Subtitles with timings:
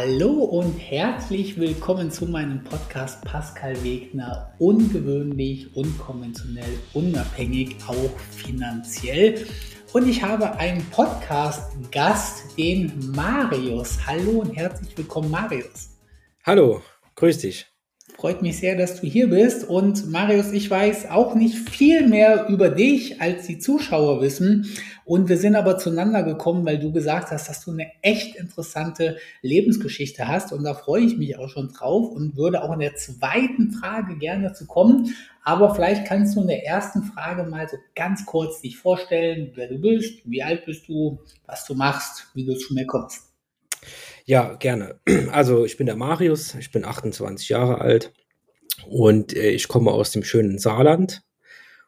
[0.00, 4.54] Hallo und herzlich willkommen zu meinem Podcast Pascal Wegner.
[4.60, 9.44] Ungewöhnlich, unkonventionell, unabhängig, auch finanziell.
[9.92, 13.98] Und ich habe einen Podcast-Gast, den Marius.
[14.06, 15.98] Hallo und herzlich willkommen, Marius.
[16.44, 16.80] Hallo,
[17.16, 17.66] grüß dich.
[18.18, 19.62] Freut mich sehr, dass du hier bist.
[19.62, 24.68] Und Marius, ich weiß auch nicht viel mehr über dich, als die Zuschauer wissen.
[25.04, 29.18] Und wir sind aber zueinander gekommen, weil du gesagt hast, dass du eine echt interessante
[29.40, 30.52] Lebensgeschichte hast.
[30.52, 34.18] Und da freue ich mich auch schon drauf und würde auch in der zweiten Frage
[34.18, 35.14] gerne zu kommen.
[35.44, 39.68] Aber vielleicht kannst du in der ersten Frage mal so ganz kurz dich vorstellen, wer
[39.68, 43.28] du bist, wie alt bist du, was du machst, wie du zu mir kommst.
[44.28, 45.00] Ja, gerne.
[45.32, 48.12] Also ich bin der Marius, ich bin 28 Jahre alt
[48.86, 51.22] und äh, ich komme aus dem schönen Saarland,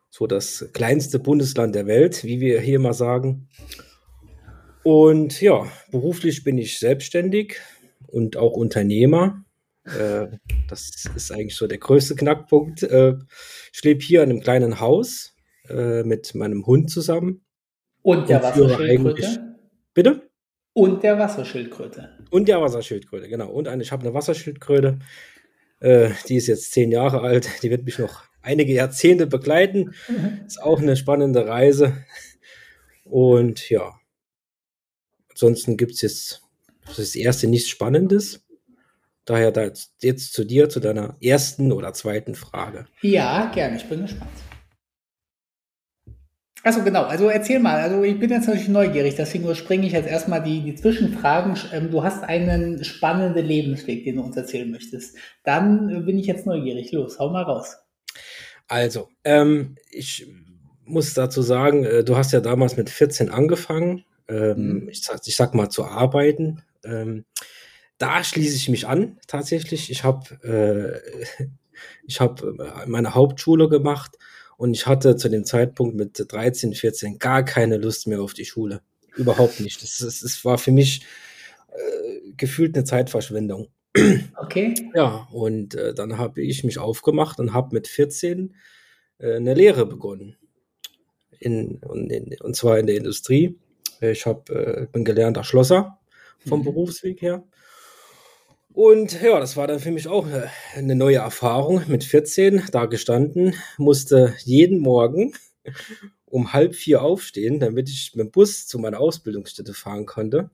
[0.08, 3.48] so das kleinste Bundesland der Welt, wie wir hier mal sagen.
[4.84, 7.60] Und ja, beruflich bin ich selbstständig
[8.06, 9.44] und auch Unternehmer.
[9.84, 10.28] Äh,
[10.66, 12.82] das ist eigentlich so der größte Knackpunkt.
[12.84, 13.16] Äh,
[13.70, 15.34] ich lebe hier in einem kleinen Haus
[15.68, 17.44] äh, mit meinem Hund zusammen.
[18.00, 19.56] Und der Wasserschildkröte?
[19.92, 20.29] Bitte?
[20.80, 22.08] Und der Wasserschildkröte.
[22.30, 23.50] Und der Wasserschildkröte, genau.
[23.50, 24.98] Und eine, ich habe eine Wasserschildkröte.
[25.80, 27.62] Äh, die ist jetzt zehn Jahre alt.
[27.62, 29.92] Die wird mich noch einige Jahrzehnte begleiten.
[30.08, 30.40] Mhm.
[30.46, 31.92] Ist auch eine spannende Reise.
[33.04, 33.92] Und ja,
[35.28, 36.42] ansonsten gibt es jetzt
[36.96, 38.42] das erste nichts Spannendes.
[39.26, 42.86] Daher da jetzt, jetzt zu dir, zu deiner ersten oder zweiten Frage.
[43.02, 43.76] Ja, gerne.
[43.76, 44.30] Ich bin gespannt.
[46.62, 47.04] Achso, genau.
[47.04, 47.80] Also erzähl mal.
[47.80, 51.58] Also ich bin jetzt natürlich neugierig, deswegen überspringe ich jetzt erstmal die, die Zwischenfragen.
[51.72, 55.16] Ähm, du hast einen spannenden Lebensweg, den du uns erzählen möchtest.
[55.42, 56.92] Dann bin ich jetzt neugierig.
[56.92, 57.76] Los, hau mal raus.
[58.68, 60.26] Also, ähm, ich
[60.84, 64.88] muss dazu sagen, äh, du hast ja damals mit 14 angefangen, ähm, mhm.
[64.88, 66.62] ich, ich, sag mal, zu arbeiten.
[66.84, 67.24] Ähm,
[67.96, 69.90] da schließe ich mich an, tatsächlich.
[69.90, 71.00] Ich habe
[71.40, 71.44] äh,
[72.06, 72.42] ich hab
[72.86, 74.18] meine Hauptschule gemacht
[74.60, 78.44] und ich hatte zu dem Zeitpunkt mit 13, 14 gar keine Lust mehr auf die
[78.44, 78.82] Schule.
[79.16, 79.82] Überhaupt nicht.
[79.82, 81.00] Das, das, das war für mich
[81.72, 83.68] äh, gefühlt eine Zeitverschwendung.
[84.36, 84.74] Okay.
[84.94, 88.54] Ja, und äh, dann habe ich mich aufgemacht und habe mit 14
[89.16, 90.36] äh, eine Lehre begonnen.
[91.38, 93.58] In, und, in, und zwar in der Industrie.
[94.02, 95.98] Ich hab, äh, bin gelernter Schlosser
[96.46, 96.64] vom mhm.
[96.64, 97.44] Berufsweg her.
[98.72, 101.82] Und ja, das war dann für mich auch äh, eine neue Erfahrung.
[101.88, 105.34] Mit 14 da gestanden, musste jeden Morgen
[106.24, 110.50] um halb vier aufstehen, damit ich mit dem Bus zu meiner Ausbildungsstätte fahren konnte.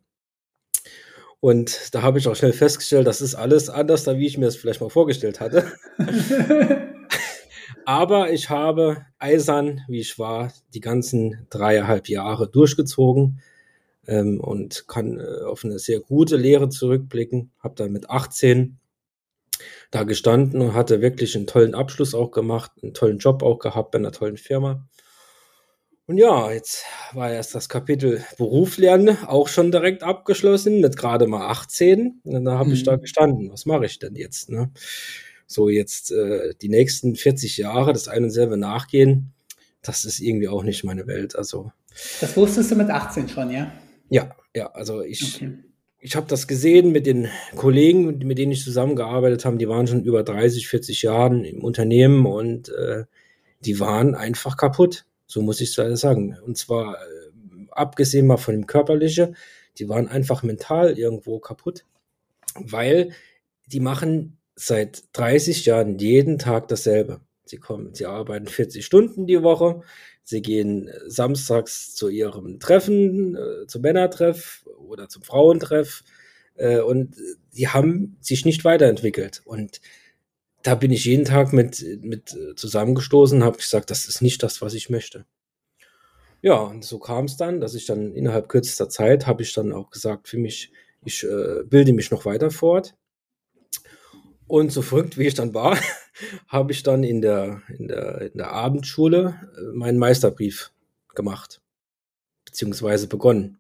[1.41, 4.47] Und da habe ich auch schnell festgestellt, das ist alles anders, da wie ich mir
[4.47, 5.71] das vielleicht mal vorgestellt hatte.
[7.85, 13.43] Aber ich habe eisern, wie ich war, die ganzen dreieinhalb Jahre durchgezogen
[14.07, 17.53] ähm, und kann äh, auf eine sehr gute Lehre zurückblicken.
[17.61, 18.79] Habe dann mit 18
[19.91, 23.93] da gestanden und hatte wirklich einen tollen Abschluss auch gemacht, einen tollen Job auch gehabt
[23.93, 24.87] bei einer tollen Firma.
[26.09, 26.85] Und ja, jetzt
[27.15, 32.21] war erst das Kapitel Beruf lernen auch schon direkt abgeschlossen, mit gerade mal 18.
[32.23, 32.75] Und da habe mhm.
[32.75, 33.01] ich da mhm.
[33.01, 33.51] gestanden.
[33.51, 34.49] Was mache ich denn jetzt?
[34.49, 34.71] Ne?
[35.49, 39.33] So jetzt äh, die nächsten 40 Jahre das eine und selbe nachgehen,
[39.83, 41.35] das ist irgendwie auch nicht meine Welt.
[41.35, 41.73] Also
[42.21, 43.73] das wusstest du mit 18 schon, ja?
[44.09, 45.59] Ja, ja, also ich, okay.
[46.01, 50.05] ich habe das gesehen mit den Kollegen, mit denen ich zusammengearbeitet habe, die waren schon
[50.05, 53.05] über 30, 40 Jahren im Unternehmen und äh,
[53.61, 55.05] die waren einfach kaputt.
[55.27, 56.39] So muss ich es sagen.
[56.45, 56.97] Und zwar äh,
[57.71, 59.37] abgesehen mal von dem Körperlichen,
[59.79, 61.85] die waren einfach mental irgendwo kaputt,
[62.55, 63.11] weil
[63.67, 67.21] die machen seit 30 Jahren jeden Tag dasselbe.
[67.47, 69.83] Sie kommen, sie arbeiten 40 Stunden die Woche,
[70.29, 76.03] Sie gehen äh, samstags zu ihrem Treffen, äh, zum Männertreff oder zum Frauentreff
[76.57, 77.15] äh, und
[77.57, 79.43] die haben sich nicht weiterentwickelt.
[79.45, 79.81] Und
[80.63, 84.61] da bin ich jeden Tag mit, mit äh, zusammengestoßen habe gesagt, das ist nicht das,
[84.61, 85.27] was ich möchte.
[86.43, 89.73] Ja, und so kam es dann, dass ich dann innerhalb kürzester Zeit habe ich dann
[89.73, 90.73] auch gesagt, für mich,
[91.05, 92.97] ich äh, bilde mich noch weiter fort.
[94.47, 95.79] Und so verrückt wie ich dann war,
[96.49, 100.71] habe ich dann in der, in der, in der Abendschule äh, meinen Meisterbrief
[101.15, 101.61] gemacht,
[102.45, 103.59] beziehungsweise begonnen.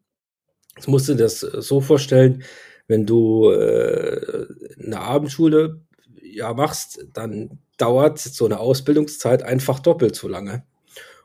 [0.76, 2.44] Jetzt musst du das äh, so vorstellen,
[2.86, 4.46] wenn du äh,
[4.82, 5.80] eine Abendschule
[6.22, 10.64] ja machst, dann dauert so eine Ausbildungszeit einfach doppelt so lange.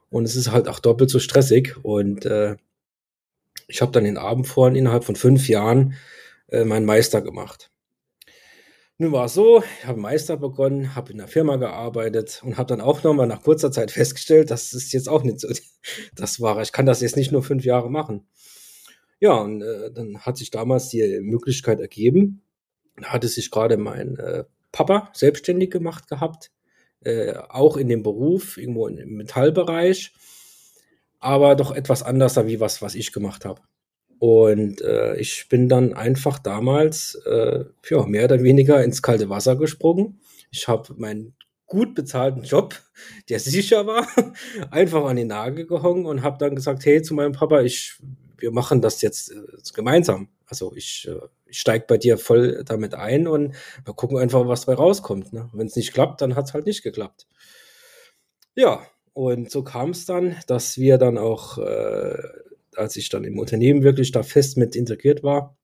[0.10, 1.78] Und es ist halt auch doppelt so stressig.
[1.84, 2.58] Und äh,
[3.68, 5.96] ich habe dann den Abend vorhin innerhalb von fünf Jahren
[6.48, 7.71] äh, meinen Meister gemacht.
[9.02, 12.68] Nun war es so, ich habe Meister begonnen, habe in der Firma gearbeitet und habe
[12.68, 15.48] dann auch nochmal nach kurzer Zeit festgestellt, das ist jetzt auch nicht so
[16.16, 16.62] das war.
[16.62, 18.28] Ich kann das jetzt nicht nur fünf Jahre machen.
[19.20, 22.44] Ja, und äh, dann hat sich damals die Möglichkeit ergeben,
[22.96, 26.52] Da hatte sich gerade mein äh, Papa selbstständig gemacht gehabt,
[27.04, 30.14] äh, auch in dem Beruf, irgendwo im Metallbereich,
[31.18, 33.64] aber doch etwas anders wie was, was ich gemacht habe.
[34.22, 39.56] Und äh, ich bin dann einfach damals äh, ja, mehr oder weniger ins kalte Wasser
[39.56, 40.22] gesprungen.
[40.52, 41.34] Ich habe meinen
[41.66, 42.76] gut bezahlten Job,
[43.30, 44.08] der sicher war,
[44.70, 48.00] einfach an den Nagel gehangen und habe dann gesagt, hey, zu meinem Papa, ich,
[48.38, 49.42] wir machen das jetzt äh,
[49.74, 50.30] gemeinsam.
[50.46, 54.68] Also ich, äh, ich steige bei dir voll damit ein und wir gucken einfach, was
[54.68, 55.34] dabei rauskommt.
[55.34, 55.50] Ne?
[55.52, 57.26] Wenn es nicht klappt, dann hat es halt nicht geklappt.
[58.54, 62.22] Ja, und so kam es dann, dass wir dann auch äh,
[62.76, 65.58] als ich dann im Unternehmen wirklich da fest mit integriert war,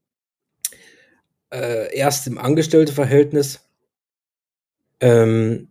[1.52, 3.62] äh, erst im Angestellteverhältnis,
[5.00, 5.70] ähm,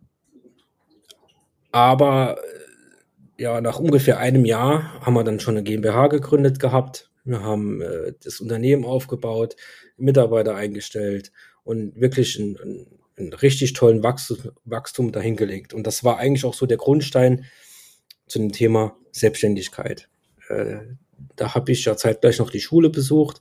[1.72, 7.10] aber äh, ja, nach ungefähr einem Jahr haben wir dann schon eine GmbH gegründet gehabt.
[7.24, 9.56] Wir haben äh, das Unternehmen aufgebaut,
[9.96, 11.32] Mitarbeiter eingestellt
[11.64, 12.86] und wirklich einen,
[13.16, 15.74] einen richtig tollen Wachstum, Wachstum dahingelegt.
[15.74, 17.44] Und das war eigentlich auch so der Grundstein
[18.26, 20.08] zu dem Thema Selbstständigkeit.
[20.48, 20.78] Äh,
[21.36, 23.40] da habe ich ja zeitgleich noch die Schule besucht.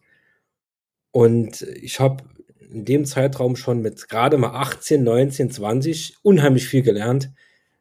[1.11, 2.23] Und ich habe
[2.69, 7.31] in dem Zeitraum schon mit gerade mal 18, 19, 20 unheimlich viel gelernt.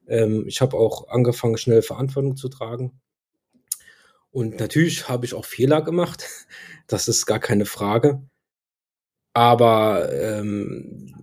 [0.07, 3.01] Ähm, ich habe auch angefangen, schnell Verantwortung zu tragen.
[4.31, 6.29] Und natürlich habe ich auch Fehler gemacht.
[6.87, 8.21] Das ist gar keine Frage.
[9.33, 11.15] Aber ähm,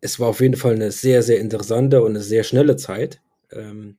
[0.00, 3.22] es war auf jeden Fall eine sehr, sehr interessante und eine sehr schnelle Zeit.
[3.52, 3.98] Ähm,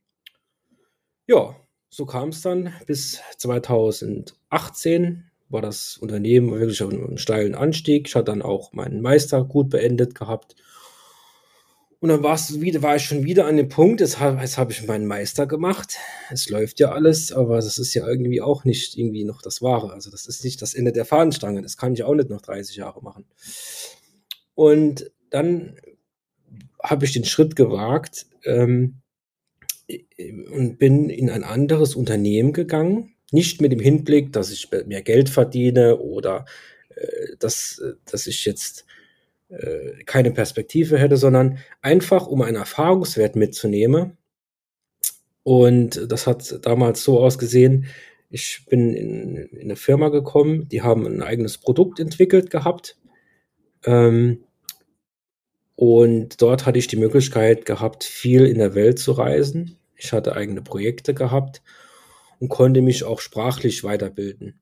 [1.27, 1.55] ja,
[1.91, 8.07] so kam es dann bis 2018 war das Unternehmen wirklich auf einem steilen Anstieg.
[8.07, 10.55] Ich hatte dann auch meinen Meister gut beendet gehabt.
[11.99, 15.05] Und dann wieder, war ich schon wieder an dem Punkt, jetzt habe hab ich meinen
[15.05, 15.97] Meister gemacht.
[16.31, 19.91] Es läuft ja alles, aber das ist ja irgendwie auch nicht irgendwie noch das Wahre.
[19.91, 21.61] Also das ist nicht das Ende der Fahnenstange.
[21.61, 23.25] Das kann ich auch nicht noch 30 Jahre machen.
[24.55, 25.75] Und dann
[26.81, 29.00] habe ich den Schritt gewagt, ähm,
[30.51, 33.13] und bin in ein anderes Unternehmen gegangen.
[33.31, 36.45] Nicht mit dem Hinblick, dass ich mehr Geld verdiene oder
[36.95, 38.85] äh, dass, dass ich jetzt
[39.49, 44.17] äh, keine Perspektive hätte, sondern einfach um einen Erfahrungswert mitzunehmen.
[45.43, 47.87] Und das hat damals so ausgesehen,
[48.29, 52.97] ich bin in, in eine Firma gekommen, die haben ein eigenes Produkt entwickelt gehabt.
[53.83, 54.45] Ähm,
[55.75, 59.77] und dort hatte ich die Möglichkeit gehabt, viel in der Welt zu reisen.
[60.03, 61.61] Ich hatte eigene Projekte gehabt
[62.39, 64.59] und konnte mich auch sprachlich weiterbilden.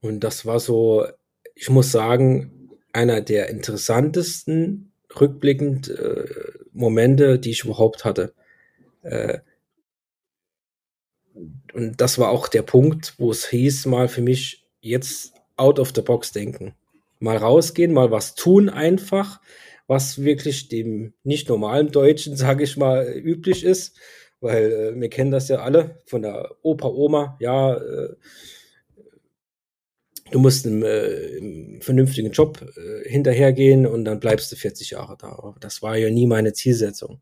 [0.00, 1.06] Und das war so,
[1.56, 6.24] ich muss sagen, einer der interessantesten rückblickend äh,
[6.72, 8.32] Momente, die ich überhaupt hatte.
[9.02, 9.40] Äh,
[11.72, 15.92] und das war auch der Punkt, wo es hieß, mal für mich jetzt out of
[15.96, 16.74] the box denken.
[17.18, 19.40] Mal rausgehen, mal was tun einfach,
[19.86, 23.98] was wirklich dem nicht normalen Deutschen, sage ich mal, üblich ist,
[24.40, 28.14] weil äh, wir kennen das ja alle von der Opa, Oma, ja, äh,
[30.30, 35.16] du musst einem, äh, einem vernünftigen Job äh, hinterhergehen und dann bleibst du 40 Jahre
[35.18, 35.54] da.
[35.60, 37.20] Das war ja nie meine Zielsetzung.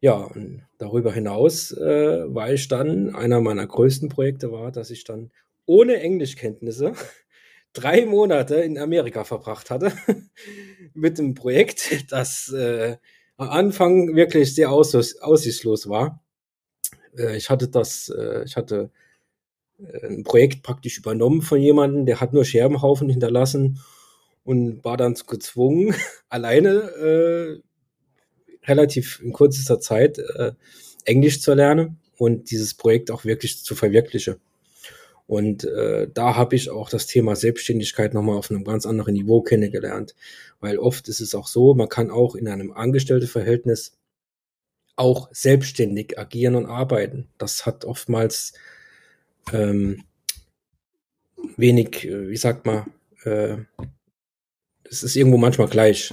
[0.00, 5.04] Ja, und darüber hinaus äh, war ich dann, einer meiner größten Projekte war, dass ich
[5.04, 5.32] dann
[5.66, 6.92] ohne Englischkenntnisse
[7.72, 9.92] drei Monate in Amerika verbracht hatte
[10.94, 12.96] mit einem Projekt, das äh,
[13.36, 16.22] am Anfang wirklich sehr aus aussichtslos war.
[17.16, 18.90] Äh, ich hatte das, äh, ich hatte
[19.78, 23.80] äh, ein Projekt praktisch übernommen von jemandem, der hat nur Scherbenhaufen hinterlassen
[24.44, 25.94] und war dann gezwungen,
[26.28, 27.60] alleine äh,
[28.66, 30.52] relativ in kürzester Zeit äh,
[31.04, 34.36] Englisch zu lernen und dieses Projekt auch wirklich zu verwirklichen.
[35.28, 39.42] Und äh, da habe ich auch das Thema Selbstständigkeit nochmal auf einem ganz anderen Niveau
[39.42, 40.14] kennengelernt.
[40.58, 43.98] Weil oft ist es auch so, man kann auch in einem Angestellteverhältnis
[44.96, 47.28] auch selbstständig agieren und arbeiten.
[47.36, 48.54] Das hat oftmals
[49.52, 50.04] ähm,
[51.58, 52.90] wenig, äh, wie sagt man,
[53.24, 53.58] äh,
[54.84, 56.10] es ist irgendwo manchmal gleich.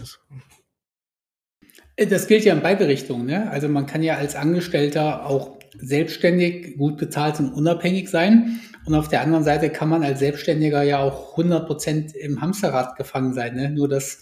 [1.95, 3.27] Das gilt ja in beide Richtungen.
[3.27, 3.49] Ne?
[3.49, 8.59] Also man kann ja als Angestellter auch selbstständig, gut bezahlt und unabhängig sein.
[8.85, 12.95] Und auf der anderen Seite kann man als Selbstständiger ja auch 100 Prozent im Hamsterrad
[12.95, 13.55] gefangen sein.
[13.55, 13.69] Ne?
[13.69, 14.21] Nur das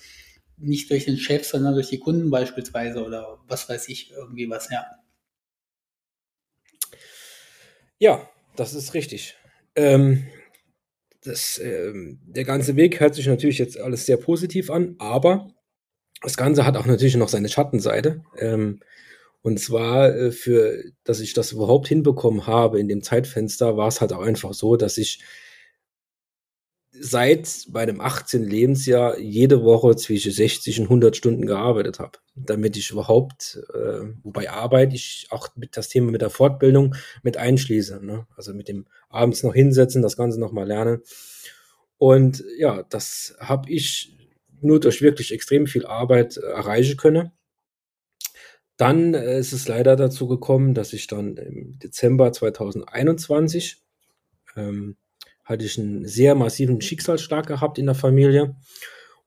[0.57, 4.69] nicht durch den Chef, sondern durch die Kunden beispielsweise oder was weiß ich, irgendwie was,
[4.69, 4.85] ja.
[7.99, 9.35] Ja, das ist richtig.
[9.75, 10.27] Ähm,
[11.23, 15.53] das, ähm, der ganze Weg hört sich natürlich jetzt alles sehr positiv an, aber
[16.21, 18.23] das Ganze hat auch natürlich noch seine Schattenseite.
[18.37, 18.79] Ähm,
[19.43, 24.01] und zwar äh, für, dass ich das überhaupt hinbekommen habe in dem Zeitfenster, war es
[24.01, 25.23] halt auch einfach so, dass ich
[26.95, 28.43] seit meinem 18.
[28.43, 34.49] Lebensjahr jede Woche zwischen 60 und 100 Stunden gearbeitet habe, damit ich überhaupt, äh, wobei
[34.49, 38.27] Arbeit ich auch mit das Thema mit der Fortbildung mit einschließe, ne?
[38.37, 41.01] also mit dem abends noch hinsetzen, das Ganze nochmal lernen.
[41.97, 44.15] Und ja, das habe ich
[44.61, 47.31] nur durch wirklich extrem viel Arbeit äh, erreichen können.
[48.83, 53.81] Dann äh, ist es leider dazu gekommen, dass ich dann im Dezember 2021
[54.57, 54.97] ähm,
[55.45, 58.57] hatte ich einen sehr massiven Schicksalsschlag gehabt in der Familie.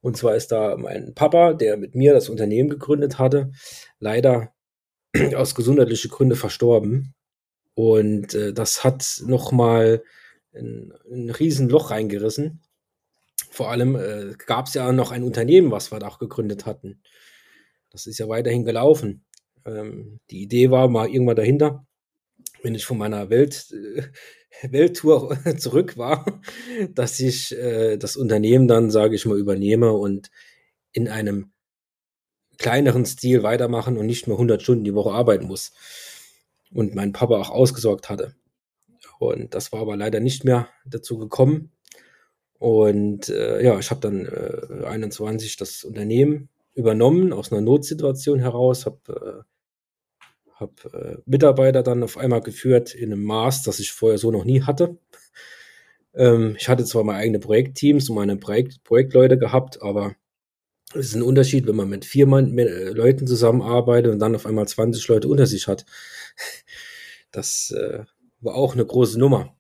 [0.03, 3.51] Und zwar ist da mein Papa, der mit mir das Unternehmen gegründet hatte,
[3.99, 4.53] leider
[5.35, 7.15] aus gesundheitlichen Gründen verstorben.
[7.73, 10.03] Und äh, das hat nochmal
[10.55, 12.61] ein, ein Riesenloch reingerissen.
[13.51, 17.01] Vor allem äh, gab es ja noch ein Unternehmen, was wir da auch gegründet hatten.
[17.91, 19.26] Das ist ja weiterhin gelaufen.
[19.67, 21.87] Ähm, die Idee war mal irgendwann dahinter,
[22.63, 24.03] wenn ich von meiner Welt, äh,
[24.73, 26.41] Welttour zurück war,
[26.95, 30.31] dass ich äh, das Unternehmen dann, sage ich mal, übernehme und
[30.93, 31.53] in einem
[32.59, 35.73] kleineren Stil weitermachen und nicht mehr 100 Stunden die Woche arbeiten muss.
[36.73, 38.35] Und mein Papa auch ausgesorgt hatte.
[39.19, 41.73] Und das war aber leider nicht mehr dazu gekommen.
[42.59, 48.87] Und äh, ja, ich habe dann äh, 21 das Unternehmen übernommen aus einer Notsituation heraus,
[48.87, 49.45] habe
[50.57, 54.31] äh, hab, äh, Mitarbeiter dann auf einmal geführt in einem Maß, das ich vorher so
[54.31, 54.99] noch nie hatte.
[56.15, 60.17] Ähm, ich hatte zwar meine eigene Projektteams und meine Projekt Projektleute gehabt, aber
[60.95, 64.35] es ist ein Unterschied, wenn man mit vier Mann, mit, äh, Leuten zusammenarbeitet und dann
[64.35, 65.85] auf einmal 20 Leute unter sich hat.
[67.33, 68.05] Das äh,
[68.41, 69.56] war auch eine große Nummer.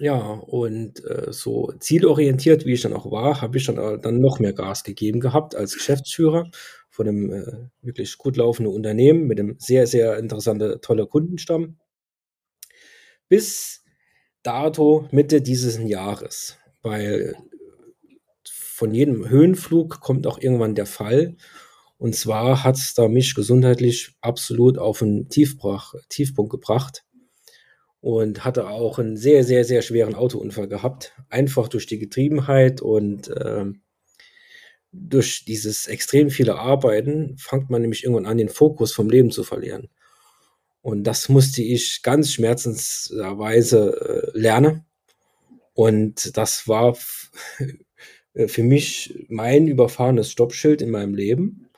[0.00, 4.20] Ja, und äh, so zielorientiert, wie ich dann auch war, habe ich dann, äh, dann
[4.20, 6.48] noch mehr Gas gegeben gehabt als Geschäftsführer
[6.88, 11.78] von einem äh, wirklich gut laufenden Unternehmen mit einem sehr, sehr interessanten, toller Kundenstamm.
[13.28, 13.82] Bis
[14.42, 17.34] dato Mitte dieses Jahres, weil
[18.46, 21.36] von jedem Höhenflug kommt auch irgendwann der Fall.
[21.98, 27.04] Und zwar hat es da mich gesundheitlich absolut auf einen Tiefbrach, Tiefpunkt gebracht
[28.00, 31.14] und hatte auch einen sehr, sehr, sehr schweren Autounfall gehabt.
[31.28, 33.66] Einfach durch die Getriebenheit und äh,
[34.92, 39.44] durch dieses extrem viele Arbeiten fängt man nämlich irgendwann an, den Fokus vom Leben zu
[39.44, 39.88] verlieren.
[40.80, 44.86] Und das musste ich ganz schmerzensweise äh, lernen.
[45.74, 46.96] Und das war
[48.46, 51.68] für mich mein überfahrenes Stoppschild in meinem Leben.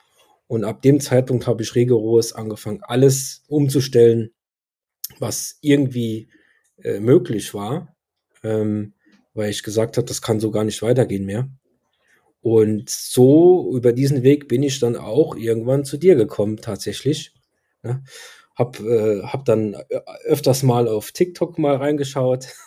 [0.47, 4.31] Und ab dem Zeitpunkt habe ich rigoros angefangen, alles umzustellen,
[5.21, 6.29] was irgendwie
[6.83, 7.95] äh, möglich war,
[8.43, 8.93] ähm,
[9.33, 11.49] weil ich gesagt habe, das kann so gar nicht weitergehen mehr.
[12.41, 17.33] Und so über diesen Weg bin ich dann auch irgendwann zu dir gekommen, tatsächlich.
[17.83, 18.03] Ja, ne?
[18.55, 22.47] hab, äh, hab dann äh, öfters mal auf TikTok mal reingeschaut.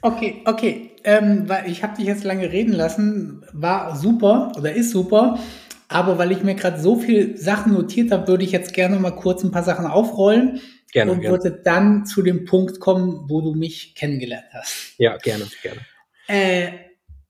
[0.00, 0.92] Okay, okay.
[1.04, 5.38] Ähm, ich habe dich jetzt lange reden lassen, war super oder ist super.
[5.86, 9.10] Aber weil ich mir gerade so viel Sachen notiert habe, würde ich jetzt gerne mal
[9.10, 11.36] kurz ein paar Sachen aufrollen Gerne, und gerne.
[11.36, 14.94] würde dann zu dem Punkt kommen, wo du mich kennengelernt hast.
[14.98, 15.80] Ja, gerne, gerne.
[16.26, 16.72] Äh,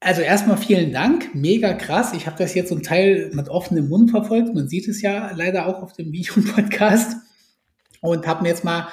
[0.01, 2.15] also erstmal vielen Dank, mega krass.
[2.15, 4.55] Ich habe das jetzt zum Teil mit offenem Mund verfolgt.
[4.55, 7.17] Man sieht es ja leider auch auf dem Video-Podcast
[8.01, 8.89] und habe mir jetzt mal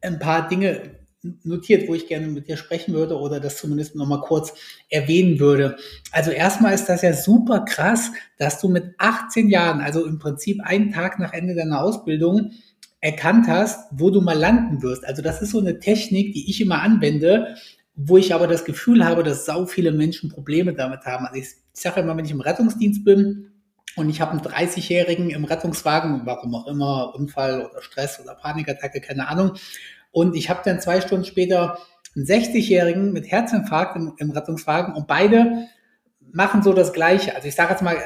[0.00, 0.98] ein paar Dinge
[1.42, 4.54] notiert, wo ich gerne mit dir sprechen würde oder das zumindest nochmal kurz
[4.88, 5.76] erwähnen würde.
[6.12, 10.60] Also erstmal ist das ja super krass, dass du mit 18 Jahren, also im Prinzip
[10.62, 12.52] einen Tag nach Ende deiner Ausbildung,
[13.00, 15.04] erkannt hast, wo du mal landen wirst.
[15.04, 17.56] Also das ist so eine Technik, die ich immer anwende,
[17.94, 21.26] wo ich aber das Gefühl habe, dass sau viele Menschen Probleme damit haben.
[21.26, 23.52] Also ich, ich sage immer, wenn ich im Rettungsdienst bin
[23.96, 29.00] und ich habe einen 30-Jährigen im Rettungswagen, warum auch immer, Unfall oder Stress oder Panikattacke,
[29.00, 29.52] keine Ahnung,
[30.10, 31.78] und ich habe dann zwei Stunden später
[32.16, 35.68] einen 60-Jährigen mit Herzinfarkt im, im Rettungswagen und beide
[36.32, 37.34] machen so das Gleiche.
[37.34, 37.96] Also ich sage jetzt mal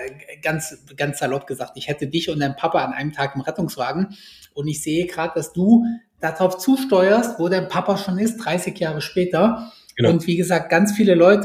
[0.42, 4.16] ganz, ganz salopp gesagt, ich hätte dich und deinen Papa an einem Tag im Rettungswagen
[4.54, 5.84] und ich sehe gerade, dass du
[6.20, 9.72] darauf zusteuerst, wo dein Papa schon ist, 30 Jahre später.
[9.96, 10.10] Genau.
[10.10, 11.44] Und wie gesagt, ganz viele Leute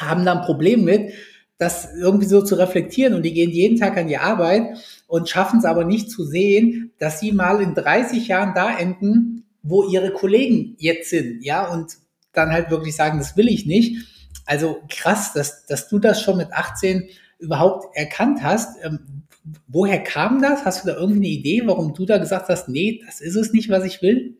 [0.00, 1.12] haben da ein Problem mit,
[1.58, 4.76] das irgendwie so zu reflektieren und die gehen jeden Tag an die Arbeit
[5.06, 9.44] und schaffen es aber nicht zu sehen, dass sie mal in 30 Jahren da enden,
[9.62, 11.96] wo ihre Kollegen jetzt sind, ja, und
[12.32, 14.06] dann halt wirklich sagen, das will ich nicht.
[14.44, 18.76] Also krass, dass, dass du das schon mit 18 überhaupt erkannt hast.
[18.84, 19.24] Ähm,
[19.68, 20.64] woher kam das?
[20.64, 23.52] Hast du da irgendwie eine Idee, warum du da gesagt hast, nee, das ist es
[23.52, 24.36] nicht, was ich will?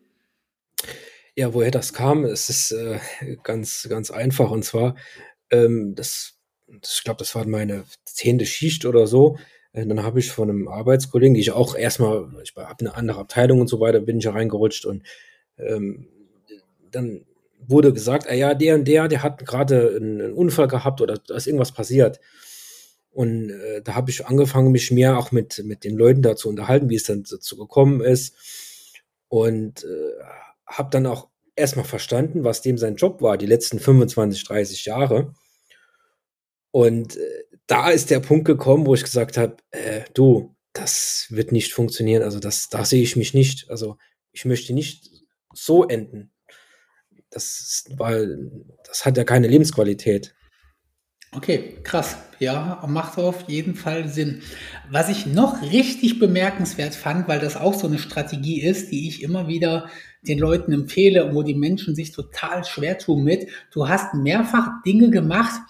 [1.35, 2.99] Ja, woher das kam, es ist äh,
[3.43, 4.51] ganz, ganz einfach.
[4.51, 4.97] Und zwar,
[5.51, 9.37] ähm, das, das, ich glaube, das war meine zehnte Schicht oder so.
[9.73, 13.21] Äh, dann habe ich von einem Arbeitskollegen, die ich auch erstmal, ich habe eine andere
[13.21, 15.03] Abteilung und so weiter, bin ich reingerutscht und
[15.59, 16.09] ähm,
[16.91, 17.27] dann
[17.69, 21.35] wurde gesagt, ah ja, der und der, der hat gerade einen Unfall gehabt oder da
[21.35, 22.21] ist irgendwas passiert.
[23.16, 26.50] Und äh, da habe ich angefangen, mich mehr auch mit, mit den Leuten da zu
[26.50, 28.37] unterhalten, wie es dann dazu gekommen ist.
[29.28, 30.23] Und äh,
[30.66, 35.32] habe dann auch erstmal verstanden, was dem sein Job war, die letzten 25, 30 Jahre.
[36.73, 41.52] Und äh, da ist der Punkt gekommen, wo ich gesagt habe, äh, du, das wird
[41.52, 42.23] nicht funktionieren.
[42.23, 43.70] Also das, da sehe ich mich nicht.
[43.70, 43.96] Also
[44.32, 45.11] ich möchte nicht
[45.54, 46.35] so enden.
[47.30, 48.50] Das, weil
[48.85, 50.35] das hat ja keine Lebensqualität.
[51.37, 52.16] Okay, krass.
[52.38, 54.40] Ja, macht auf jeden Fall Sinn.
[54.90, 59.23] Was ich noch richtig bemerkenswert fand, weil das auch so eine Strategie ist, die ich
[59.23, 59.90] immer wieder
[60.23, 63.49] den Leuten empfehle wo die Menschen sich total schwer tun mit.
[63.71, 65.61] Du hast mehrfach Dinge gemacht,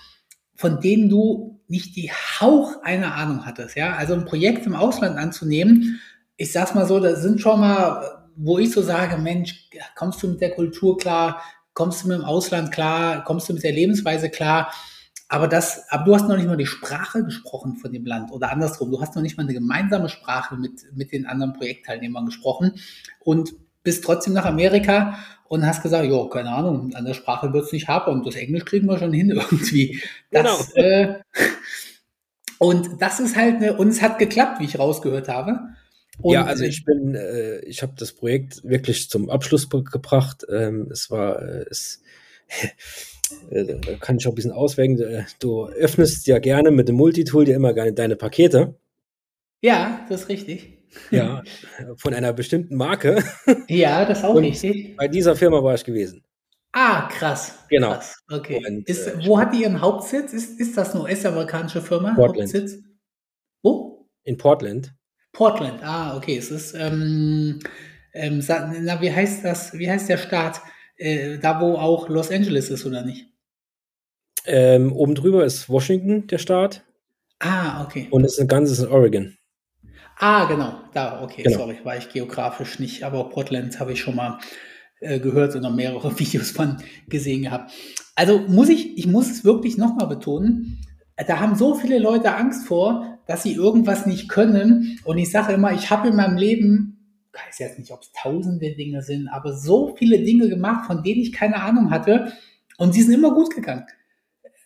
[0.54, 3.75] von denen du nicht die Hauch einer Ahnung hattest.
[3.76, 6.00] Ja, also ein Projekt im Ausland anzunehmen,
[6.37, 10.28] ich sag's mal so, da sind schon mal, wo ich so sage, Mensch, kommst du
[10.28, 11.42] mit der Kultur klar?
[11.75, 13.25] Kommst du mit dem Ausland klar?
[13.25, 14.70] Kommst du mit der Lebensweise klar?
[15.28, 18.52] Aber das, aber du hast noch nicht mal die Sprache gesprochen von dem Land oder
[18.52, 18.90] andersrum.
[18.90, 22.75] Du hast noch nicht mal eine gemeinsame Sprache mit, mit den anderen Projektteilnehmern gesprochen
[23.21, 25.18] und bist trotzdem nach Amerika
[25.49, 28.37] und hast gesagt, ja, keine Ahnung, an der Sprache wird es nicht haben und das
[28.37, 30.00] Englisch kriegen wir schon hin irgendwie.
[30.30, 30.87] Das, genau.
[30.87, 31.21] Äh,
[32.59, 35.61] und das ist halt eine, und es hat geklappt, wie ich rausgehört habe.
[36.18, 40.47] Und ja, also ich bin, äh, ich habe das Projekt wirklich zum Abschluss gebracht.
[40.50, 42.02] Ähm, es war, äh, es
[43.50, 45.00] da kann ich auch ein bisschen auswägen.
[45.00, 48.75] Äh, du öffnest ja gerne mit dem Multitool dir immer gerne deine Pakete.
[49.62, 50.76] Ja, das ist richtig.
[51.11, 51.42] Ja,
[51.97, 53.23] von einer bestimmten Marke.
[53.68, 54.97] Ja, das ist auch Und richtig.
[54.97, 56.23] Bei dieser Firma war ich gewesen.
[56.73, 57.59] Ah, krass.
[57.68, 57.92] Genau.
[57.92, 58.16] Krass.
[58.30, 58.62] Okay.
[58.66, 60.33] Und, ist, äh, wo hat die ihren Hauptsitz?
[60.33, 62.14] Ist, ist das eine US-amerikanische Firma?
[62.14, 62.52] Portland.
[62.54, 62.83] Hauptsitz?
[63.62, 64.09] Wo?
[64.25, 64.95] In Portland.
[65.33, 66.37] Portland, ah, okay.
[66.37, 67.61] Es ist, ähm,
[68.12, 70.61] ähm, na, wie heißt das, wie heißt der Staat?
[70.96, 73.26] Äh, da wo auch Los Angeles ist, oder nicht?
[74.46, 76.85] Ähm, oben drüber ist Washington, der Staat.
[77.40, 78.09] Ah, okay.
[78.11, 79.37] Und es ist ein ganzes in Oregon.
[80.18, 81.59] Ah, genau, da, okay, genau.
[81.59, 84.38] sorry, war ich geografisch nicht, aber Portland habe ich schon mal
[85.00, 86.78] äh, gehört und noch mehrere Videos von
[87.09, 87.72] gesehen gehabt.
[88.14, 90.80] Also muss ich, ich muss es wirklich nochmal betonen,
[91.26, 94.98] da haben so viele Leute Angst vor, dass sie irgendwas nicht können.
[95.04, 96.95] Und ich sage immer, ich habe in meinem Leben
[97.37, 101.20] weiß jetzt nicht, ob es tausende Dinge sind, aber so viele Dinge gemacht, von denen
[101.20, 102.33] ich keine Ahnung hatte.
[102.79, 103.87] Und sie sind immer gut gegangen.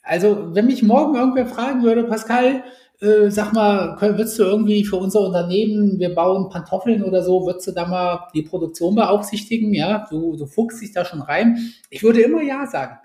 [0.03, 2.65] Also, wenn mich morgen irgendwer fragen würde, Pascal,
[3.01, 7.69] äh, sag mal, würdest du irgendwie für unser Unternehmen, wir bauen Pantoffeln oder so, würdest
[7.69, 9.73] du da mal die Produktion beaufsichtigen?
[9.73, 11.59] Ja, du, du fuchst dich da schon rein.
[11.91, 12.99] Ich würde immer Ja sagen.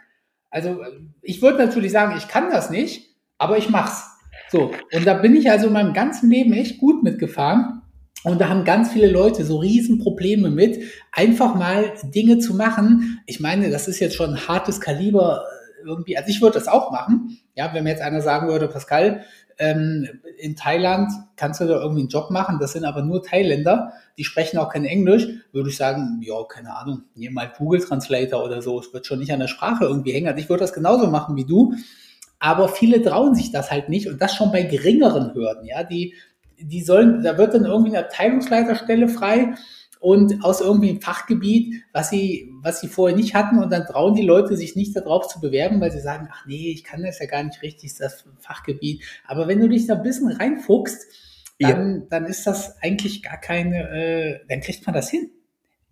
[0.49, 0.80] Also,
[1.21, 4.10] ich würde natürlich sagen, ich kann das nicht, aber ich mach's.
[4.49, 4.71] So.
[4.93, 7.82] Und da bin ich also in meinem ganzen Leben echt gut mitgefahren.
[8.25, 10.79] Und da haben ganz viele Leute so Riesenprobleme mit,
[11.11, 13.21] einfach mal Dinge zu machen.
[13.27, 16.17] Ich meine, das ist jetzt schon ein hartes Kaliber äh, irgendwie.
[16.17, 17.38] Also ich würde das auch machen.
[17.53, 19.21] Ja, wenn mir jetzt einer sagen würde, Pascal,
[19.59, 20.09] ähm,
[20.39, 24.25] in Thailand kannst du da irgendwie einen Job machen, das sind aber nur Thailänder, die
[24.25, 28.61] sprechen auch kein Englisch, würde ich sagen, ja, keine Ahnung, nimm mal Google Translator oder
[28.61, 30.27] so, es wird schon nicht an der Sprache irgendwie hängen.
[30.27, 31.73] Also ich würde das genauso machen wie du.
[32.39, 36.15] Aber viele trauen sich das halt nicht und das schon bei geringeren Hürden, ja, die
[36.59, 39.55] die sollen, da wird dann irgendwie eine Abteilungsleiterstelle frei
[39.99, 44.13] und aus irgendwie einem Fachgebiet, was sie, was sie vorher nicht hatten und dann trauen
[44.13, 47.19] die Leute sich nicht darauf zu bewerben, weil sie sagen, ach nee, ich kann das
[47.19, 49.03] ja gar nicht richtig, das Fachgebiet.
[49.25, 51.05] Aber wenn du dich da ein bisschen reinfuchst,
[51.59, 52.07] dann, ja.
[52.09, 55.31] dann ist das eigentlich gar keine, äh, dann kriegt man das hin.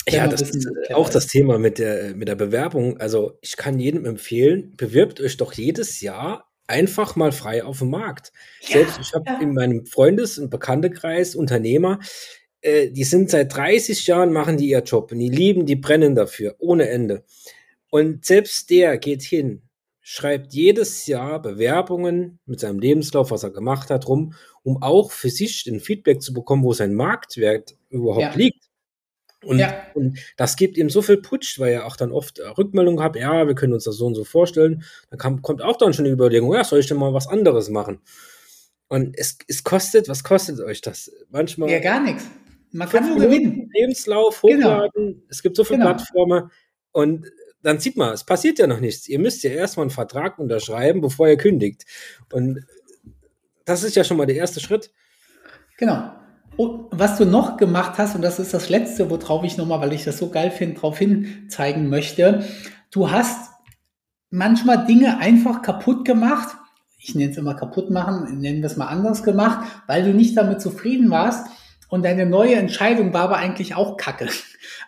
[0.08, 3.00] Ja, das ist auch das Thema mit der, mit der Bewerbung.
[3.00, 7.90] Also ich kann jedem empfehlen, bewirbt euch doch jedes Jahr einfach mal frei auf dem
[7.90, 8.32] Markt.
[8.62, 9.40] Ja, Selbst ich habe ja.
[9.40, 12.00] in meinem Freundes- und Bekanntekreis Unternehmer,
[12.62, 16.16] äh, die sind seit 30 Jahren, machen die ihr Job und die lieben, die brennen
[16.16, 17.24] dafür, ohne Ende.
[17.90, 19.62] Und selbst der geht hin,
[20.02, 25.30] schreibt jedes Jahr Bewerbungen mit seinem Lebenslauf, was er gemacht hat, rum, um auch für
[25.30, 28.34] sich ein Feedback zu bekommen, wo sein Marktwert überhaupt ja.
[28.36, 28.66] liegt.
[29.46, 29.74] Und, ja.
[29.94, 33.16] und das gibt ihm so viel Putsch, weil er auch dann oft äh, Rückmeldungen hat,
[33.16, 34.84] ja, wir können uns das so und so vorstellen.
[35.10, 37.70] Dann kam, kommt auch dann schon die Überlegung, ja, soll ich denn mal was anderes
[37.70, 38.02] machen?
[38.88, 41.12] Und es, es kostet, was kostet euch das?
[41.30, 41.70] Manchmal.
[41.70, 42.26] Ja, gar nichts.
[42.72, 43.70] Man kann nur gewinnen.
[43.74, 44.68] Lebenslauf genau.
[44.68, 45.06] hochladen.
[45.14, 45.24] Genau.
[45.30, 45.94] Es gibt so viele genau.
[45.94, 46.52] Plattformen.
[46.92, 49.08] Und dann sieht man, es passiert ja noch nichts.
[49.08, 51.86] Ihr müsst ja erstmal einen Vertrag unterschreiben, bevor ihr kündigt.
[52.32, 52.66] Und
[53.66, 54.92] das ist ja schon mal der erste Schritt.
[55.78, 56.12] Genau.
[56.56, 59.94] Und was du noch gemacht hast, und das ist das Letzte, worauf ich nochmal, weil
[59.94, 62.46] ich das so geil finde, darauf hin zeigen möchte,
[62.92, 63.52] du hast
[64.30, 66.56] manchmal Dinge einfach kaputt gemacht.
[67.00, 70.38] Ich nenne es immer kaputt machen, nennen wir es mal anders gemacht, weil du nicht
[70.38, 71.48] damit zufrieden warst.
[71.90, 74.28] und deine neue Entscheidung war aber eigentlich auch Kacke.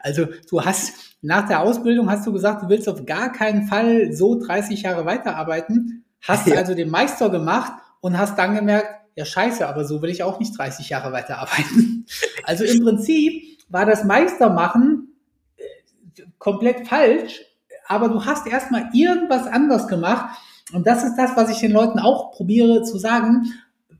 [0.01, 4.13] Also du hast nach der Ausbildung hast du gesagt, du willst auf gar keinen Fall
[4.13, 6.55] so 30 Jahre weiterarbeiten, hast ja.
[6.55, 10.39] also den Meister gemacht und hast dann gemerkt, ja scheiße, aber so will ich auch
[10.39, 12.05] nicht 30 Jahre weiterarbeiten.
[12.43, 15.15] Also im Prinzip war das Meistermachen
[15.57, 17.41] äh, komplett falsch,
[17.87, 20.37] aber du hast erstmal irgendwas anders gemacht
[20.71, 23.51] und das ist das, was ich den Leuten auch probiere zu sagen.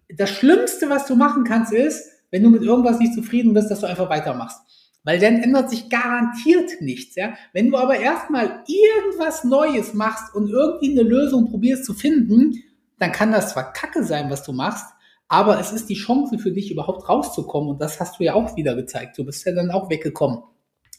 [0.10, 3.80] Das Schlimmste, was du machen kannst, ist, wenn du mit irgendwas nicht zufrieden bist, dass
[3.80, 4.60] du einfach weitermachst.
[5.04, 7.34] Weil dann ändert sich garantiert nichts, ja.
[7.54, 12.64] Wenn du aber erstmal irgendwas Neues machst und irgendwie eine Lösung probierst zu finden,
[12.98, 14.95] dann kann das zwar Kacke sein, was du machst,
[15.28, 18.56] aber es ist die Chance für dich überhaupt rauszukommen und das hast du ja auch
[18.56, 19.18] wieder gezeigt.
[19.18, 20.44] Du bist ja dann auch weggekommen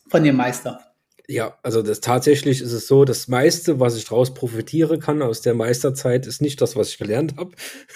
[0.09, 0.81] von dem Meister.
[1.29, 5.41] Ja, also das tatsächlich ist es so, das meiste, was ich daraus profitiere kann aus
[5.41, 7.51] der Meisterzeit, ist nicht das, was ich gelernt habe.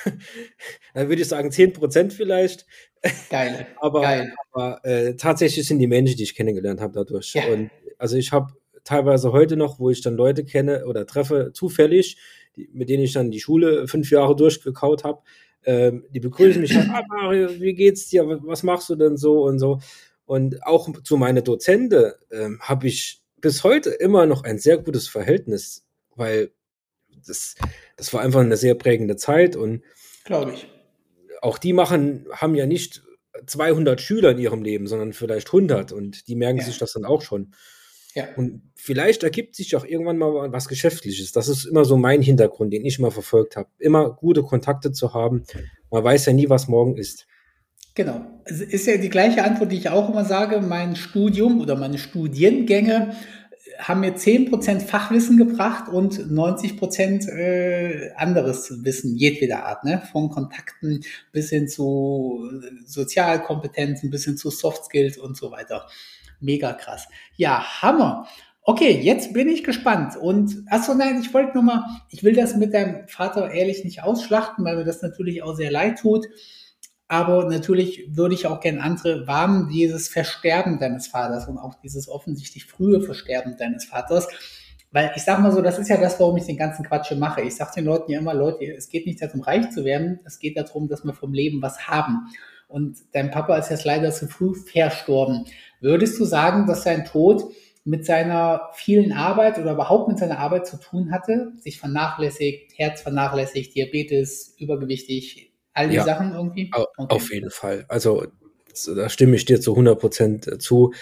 [0.94, 2.66] Dann würde ich sagen 10% vielleicht.
[3.30, 3.68] Geil.
[3.80, 4.34] aber, Geil.
[4.52, 7.34] aber äh, tatsächlich sind die Menschen, die ich kennengelernt habe dadurch.
[7.34, 7.46] Ja.
[7.52, 12.16] Und also ich habe teilweise heute noch, wo ich dann Leute kenne oder treffe, zufällig,
[12.56, 15.22] die, mit denen ich dann die Schule fünf Jahre durchgekaut habe,
[15.64, 18.26] ähm, die begrüßen mich halt, ah, Mario, wie geht's dir?
[18.26, 19.80] Was machst du denn so und so?
[20.24, 25.08] Und auch zu meiner Dozente ähm, habe ich bis heute immer noch ein sehr gutes
[25.08, 26.52] Verhältnis, weil
[27.26, 27.56] das,
[27.96, 29.82] das war einfach eine sehr prägende Zeit und
[30.24, 30.68] glaube ich.
[31.42, 33.02] Auch die machen, haben ja nicht
[33.46, 36.64] 200 Schüler in ihrem Leben, sondern vielleicht 100 und die merken ja.
[36.64, 37.54] sich das dann auch schon.
[38.14, 38.24] Ja.
[38.36, 41.32] Und vielleicht ergibt sich auch irgendwann mal was Geschäftliches.
[41.32, 43.68] Das ist immer so mein Hintergrund, den ich mal verfolgt habe.
[43.78, 45.44] Immer gute Kontakte zu haben.
[45.90, 47.26] Man weiß ja nie, was morgen ist.
[47.94, 48.24] Genau.
[48.44, 50.60] Es ist ja die gleiche Antwort, die ich auch immer sage.
[50.60, 53.14] Mein Studium oder meine Studiengänge
[53.78, 60.02] haben mir 10% Fachwissen gebracht und 90% äh, anderes Wissen jedweder Art, ne?
[60.12, 62.50] Von Kontakten bis hin zu
[62.84, 65.86] Sozialkompetenzen, bis hin zu Soft Skills und so weiter
[66.40, 67.08] mega krass.
[67.36, 68.26] Ja, Hammer.
[68.62, 70.16] Okay, jetzt bin ich gespannt.
[70.16, 74.02] Und achso, nein, ich wollte nur mal, ich will das mit deinem Vater ehrlich nicht
[74.02, 76.26] ausschlachten, weil mir das natürlich auch sehr leid tut.
[77.08, 82.08] Aber natürlich würde ich auch gern andere warnen, dieses Versterben deines Vaters und auch dieses
[82.08, 84.28] offensichtlich frühe Versterben deines Vaters.
[84.92, 87.42] Weil ich sag mal so, das ist ja das, warum ich den ganzen Quatsch mache.
[87.42, 90.38] Ich sage den Leuten ja immer, Leute, es geht nicht darum, reich zu werden, es
[90.38, 92.28] geht darum, dass wir vom Leben was haben.
[92.68, 95.46] Und dein Papa ist jetzt leider zu früh verstorben.
[95.80, 97.44] Würdest du sagen, dass sein Tod
[97.84, 101.52] mit seiner vielen Arbeit oder überhaupt mit seiner Arbeit zu tun hatte?
[101.58, 106.70] Sich vernachlässigt, Herz vernachlässigt, Diabetes, übergewichtig, all die ja, Sachen irgendwie?
[106.72, 107.14] Okay.
[107.14, 107.84] Auf jeden Fall.
[107.88, 108.26] Also
[108.94, 110.92] da stimme ich dir zu 100 Prozent äh, zu.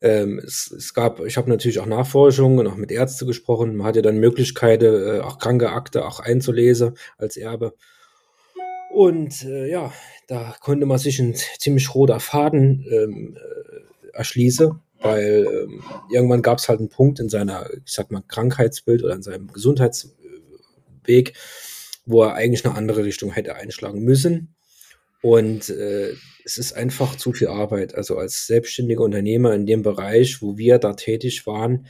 [0.00, 3.76] Ähm, es, es, gab, ich habe natürlich auch Nachforschungen und auch mit Ärzten gesprochen.
[3.76, 7.74] Man hatte dann Möglichkeiten, äh, auch kranke Akte auch einzulesen als Erbe.
[8.94, 9.92] Und äh, ja,
[10.28, 13.36] da konnte man sich ein ziemlich roter Faden ähm,
[14.18, 19.02] erschließe, weil ähm, irgendwann gab es halt einen Punkt in seiner, ich sag mal, Krankheitsbild
[19.02, 21.34] oder in seinem Gesundheitsweg,
[22.04, 24.54] wo er eigentlich eine andere Richtung hätte einschlagen müssen.
[25.22, 27.94] Und äh, es ist einfach zu viel Arbeit.
[27.94, 31.86] Also als selbstständiger Unternehmer in dem Bereich, wo wir da tätig waren,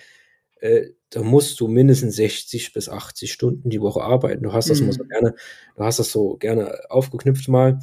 [0.60, 4.42] äh, da musst du mindestens 60 bis 80 Stunden die Woche arbeiten.
[4.42, 4.86] Du hast das mhm.
[4.86, 5.34] mal so gerne,
[5.76, 7.78] du hast das so gerne aufgeknüpft mal.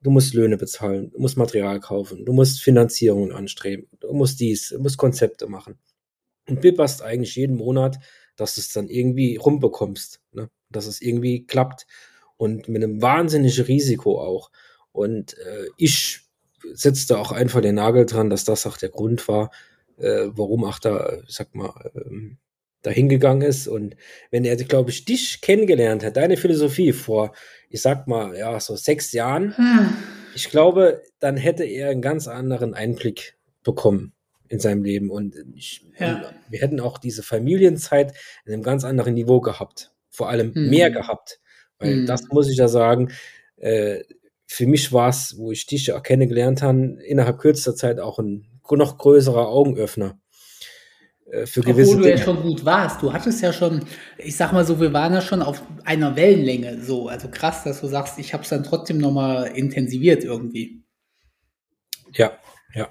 [0.00, 4.68] Du musst Löhne bezahlen, du musst Material kaufen, du musst Finanzierungen anstreben, du musst dies,
[4.68, 5.78] du musst Konzepte machen.
[6.48, 7.98] Und bibberst eigentlich jeden Monat,
[8.36, 10.48] dass du es dann irgendwie rumbekommst, ne?
[10.70, 11.86] dass es irgendwie klappt
[12.36, 14.50] und mit einem wahnsinnigen Risiko auch.
[14.92, 16.20] Und äh, ich
[16.72, 19.50] setzte auch einfach den Nagel dran, dass das auch der Grund war,
[19.98, 22.38] äh, warum auch da, sag mal, ähm,
[22.82, 23.68] dahingegangen ist.
[23.68, 23.96] Und
[24.30, 27.32] wenn er, glaube ich, dich kennengelernt hat, deine Philosophie vor
[27.70, 29.96] ich sag mal, ja, so sechs Jahren, hm.
[30.34, 34.12] ich glaube, dann hätte er einen ganz anderen Einblick bekommen
[34.48, 35.10] in seinem Leben.
[35.10, 36.30] Und, ich, ja.
[36.48, 38.14] wir hätten auch diese Familienzeit
[38.46, 39.92] in einem ganz anderen Niveau gehabt.
[40.08, 40.70] Vor allem hm.
[40.70, 41.40] mehr gehabt.
[41.78, 42.06] Weil hm.
[42.06, 43.12] das muss ich ja sagen,
[43.56, 44.02] äh,
[44.46, 48.46] für mich war es, wo ich dich ja kennengelernt habe, innerhalb kürzester Zeit auch ein
[48.70, 50.18] noch größerer Augenöffner.
[51.30, 52.18] Äh, für gewisse Obwohl du Dinge.
[52.18, 53.02] ja schon gut warst.
[53.02, 53.84] Du hattest ja schon,
[54.16, 57.08] ich sag mal so, wir waren ja schon auf einer Wellenlänge so.
[57.08, 60.84] Also krass, dass du sagst, ich habe es dann trotzdem nochmal intensiviert irgendwie.
[62.12, 62.32] Ja,
[62.74, 62.88] ja.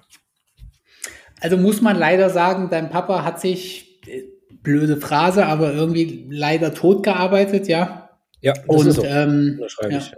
[1.39, 4.23] Also muss man leider sagen, dein Papa hat sich, äh,
[4.61, 8.09] blöde Phrase, aber irgendwie leider tot gearbeitet, ja?
[8.41, 9.03] Ja, das Und, ist so.
[9.03, 9.97] Ähm, das ja.
[9.97, 10.17] Ich, ja.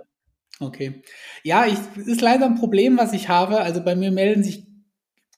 [0.59, 1.03] Okay.
[1.43, 3.61] Ja, ich, ist leider ein Problem, was ich habe.
[3.61, 4.65] Also bei mir melden sich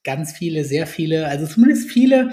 [0.03, 2.31] ganz viele, sehr viele, also zumindest viele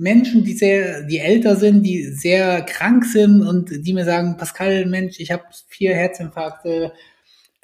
[0.00, 4.86] Menschen, die sehr, die älter sind, die sehr krank sind und die mir sagen, Pascal,
[4.86, 6.92] Mensch, ich habe vier Herzinfarkte,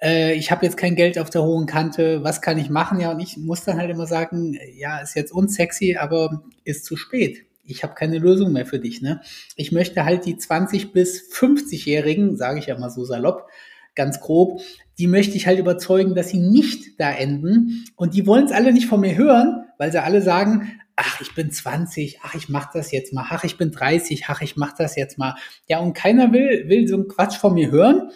[0.03, 3.01] äh, ich habe jetzt kein Geld auf der hohen Kante, was kann ich machen?
[3.01, 6.97] Ja, und ich muss dann halt immer sagen, ja, ist jetzt unsexy, aber ist zu
[6.97, 7.47] spät.
[7.65, 9.01] Ich habe keine Lösung mehr für dich.
[9.01, 9.23] Ne?
[9.57, 13.49] Ich möchte halt die 20 bis 50-Jährigen, sage ich ja mal so salopp,
[13.95, 14.61] ganz grob,
[14.99, 17.87] die möchte ich halt überzeugen, dass sie nicht da enden.
[17.97, 21.35] Und die wollen es alle nicht von mir hören, weil sie alle sagen, ach, ich
[21.35, 24.73] bin 20, ach, ich mach das jetzt mal, ach, ich bin 30, ach, ich mach
[24.75, 25.35] das jetzt mal.
[25.69, 28.11] Ja, und keiner will, will so einen Quatsch von mir hören.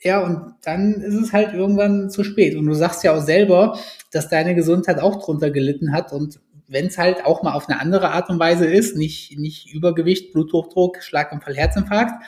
[0.00, 2.56] Ja, und dann ist es halt irgendwann zu spät.
[2.56, 3.78] Und du sagst ja auch selber,
[4.12, 6.12] dass deine Gesundheit auch drunter gelitten hat.
[6.12, 9.72] Und wenn es halt auch mal auf eine andere Art und Weise ist, nicht, nicht
[9.72, 12.24] Übergewicht, Bluthochdruck, Schlaganfall, Herzinfarkt,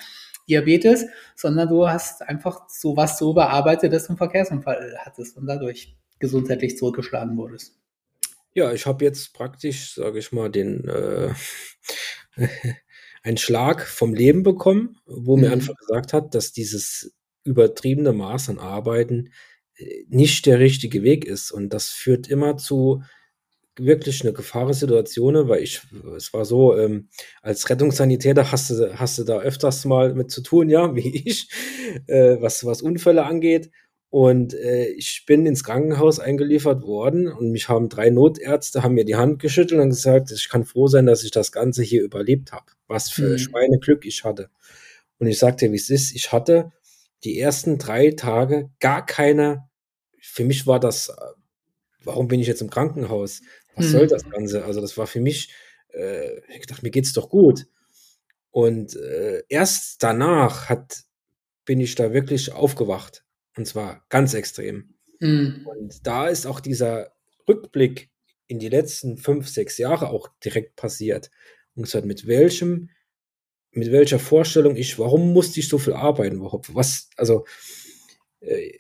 [0.49, 5.97] Diabetes, sondern du hast einfach sowas so bearbeitet, dass du einen Verkehrsunfall hattest und dadurch
[6.19, 7.77] gesundheitlich zurückgeschlagen wurdest.
[8.55, 11.35] Ja, ich habe jetzt praktisch, sage ich mal, den äh,
[13.23, 15.43] einen Schlag vom Leben bekommen, wo mhm.
[15.43, 19.31] mir einfach gesagt hat, dass dieses übertriebene Maß an Arbeiten
[19.77, 21.51] äh, nicht der richtige Weg ist.
[21.51, 23.03] Und das führt immer zu
[23.77, 25.83] wirklich eine Gefahrensituation, weil ich,
[26.17, 27.09] es war so, ähm,
[27.43, 31.49] als Rettungssanitäter hast du, hast du da öfters mal mit zu tun, ja, wie ich,
[32.07, 33.71] äh, was, was Unfälle angeht.
[34.15, 39.05] Und äh, ich bin ins Krankenhaus eingeliefert worden und mich haben drei Notärzte, haben mir
[39.05, 42.53] die Hand geschüttelt und gesagt, ich kann froh sein, dass ich das Ganze hier überlebt
[42.53, 42.67] habe.
[42.87, 43.39] Was für mhm.
[43.39, 44.51] Schweineglück ich hatte.
[45.19, 46.71] Und ich sagte, wie es ist, ich hatte
[47.25, 49.69] die ersten drei Tage gar keine,
[50.21, 51.15] für mich war das, äh,
[52.05, 53.43] warum bin ich jetzt im Krankenhaus?
[53.75, 53.91] Was mhm.
[53.91, 54.65] soll das Ganze?
[54.65, 55.53] Also das war für mich,
[55.89, 57.67] äh, ich dachte, mir geht's doch gut.
[58.53, 61.03] Und äh, erst danach hat,
[61.65, 63.25] bin ich da wirklich aufgewacht.
[63.57, 64.95] Und zwar ganz extrem.
[65.21, 65.67] Mhm.
[65.67, 67.13] Und da ist auch dieser
[67.49, 68.11] Rückblick
[68.47, 71.31] in die letzten fünf, sechs Jahre auch direkt passiert.
[71.75, 72.91] Und gesagt, mit welchem,
[73.71, 76.75] mit welcher Vorstellung ich, warum musste ich so viel arbeiten überhaupt?
[76.75, 77.45] Was, also,
[78.41, 78.73] äh,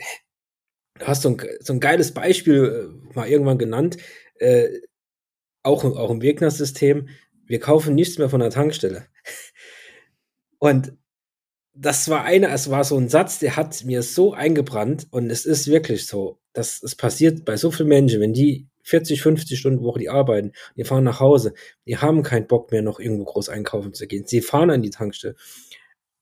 [0.98, 3.96] du hast so ein, so ein geiles Beispiel äh, mal irgendwann genannt
[4.38, 4.80] äh,
[5.62, 7.08] auch, auch im Wegner-System,
[7.46, 9.06] wir kaufen nichts mehr von der Tankstelle.
[10.58, 10.96] Und
[11.74, 15.44] das war einer, es war so ein Satz, der hat mir so eingebrannt und es
[15.44, 19.82] ist wirklich so, dass es passiert bei so vielen Menschen, wenn die 40, 50 Stunden
[19.82, 21.54] Woche die arbeiten, die fahren nach Hause,
[21.86, 24.24] die haben keinen Bock mehr noch irgendwo groß einkaufen zu gehen.
[24.26, 25.34] Sie fahren an die Tankstelle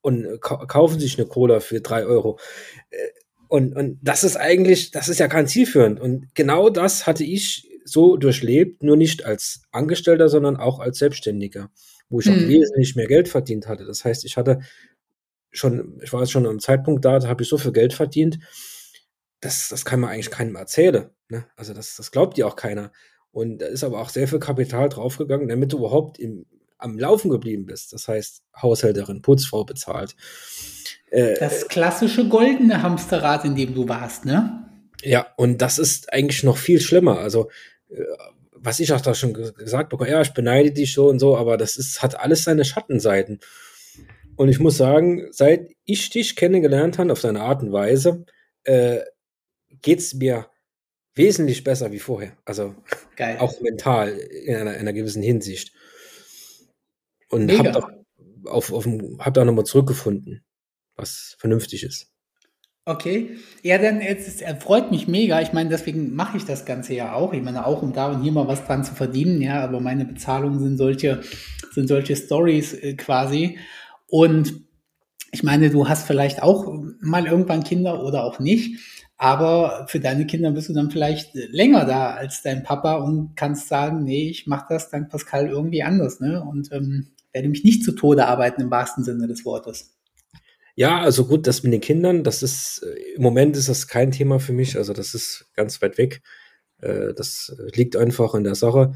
[0.00, 2.38] und kaufen sich eine Cola für drei Euro.
[2.90, 2.96] Äh,
[3.48, 6.00] und, und das ist eigentlich, das ist ja ganz zielführend.
[6.00, 11.70] Und genau das hatte ich so durchlebt, nur nicht als Angestellter, sondern auch als Selbstständiger,
[12.08, 12.32] wo ich mhm.
[12.32, 13.84] auch wesentlich mehr Geld verdient hatte.
[13.84, 14.60] Das heißt, ich hatte
[15.52, 18.38] schon, ich war jetzt schon am Zeitpunkt da, da habe ich so viel Geld verdient,
[19.40, 21.10] das, das kann man eigentlich keinem erzählen.
[21.28, 21.46] Ne?
[21.56, 22.92] Also das, das glaubt ja auch keiner.
[23.30, 26.46] Und da ist aber auch sehr viel Kapital draufgegangen, damit du überhaupt im,
[26.78, 27.92] am Laufen geblieben bist.
[27.92, 30.14] Das heißt, Haushälterin, Putzfrau bezahlt.
[31.10, 34.68] Äh, das klassische goldene Hamsterrad, in dem du warst, ne?
[35.02, 37.18] Ja, und das ist eigentlich noch viel schlimmer.
[37.18, 37.48] Also
[38.54, 41.56] was ich auch da schon gesagt bekomme, ja, ich beneide dich so und so, aber
[41.56, 43.40] das ist, hat alles seine Schattenseiten.
[44.36, 48.24] Und ich muss sagen, seit ich dich kennengelernt habe, auf deine Art und Weise,
[48.64, 49.00] äh,
[49.82, 50.46] geht es mir
[51.14, 52.36] wesentlich besser wie vorher.
[52.44, 52.74] Also
[53.16, 53.38] Geil.
[53.38, 55.72] auch mental in einer, in einer gewissen Hinsicht.
[57.28, 57.88] Und habe da,
[58.50, 58.86] auf, auf,
[59.18, 60.44] hab da nochmal zurückgefunden,
[60.96, 62.12] was vernünftig ist.
[62.84, 65.40] Okay, ja, dann es freut mich mega.
[65.40, 67.32] Ich meine, deswegen mache ich das Ganze ja auch.
[67.32, 70.04] Ich meine, auch um da und hier mal was dran zu verdienen, ja, aber meine
[70.04, 71.22] Bezahlungen sind solche,
[71.70, 73.56] sind solche Stories äh, quasi.
[74.12, 74.66] Und
[75.30, 76.70] ich meine, du hast vielleicht auch
[77.00, 78.78] mal irgendwann Kinder oder auch nicht,
[79.16, 83.68] aber für deine Kinder bist du dann vielleicht länger da als dein Papa und kannst
[83.68, 86.44] sagen, nee, ich mache das dank Pascal irgendwie anders, ne?
[86.44, 89.96] Und ähm, werde mich nicht zu Tode arbeiten im wahrsten Sinne des Wortes.
[90.74, 94.10] Ja, also gut, das mit den Kindern, das ist, äh, im Moment ist das kein
[94.10, 96.20] Thema für mich, also das ist ganz weit weg.
[96.82, 98.92] Äh, das liegt einfach in der Sache.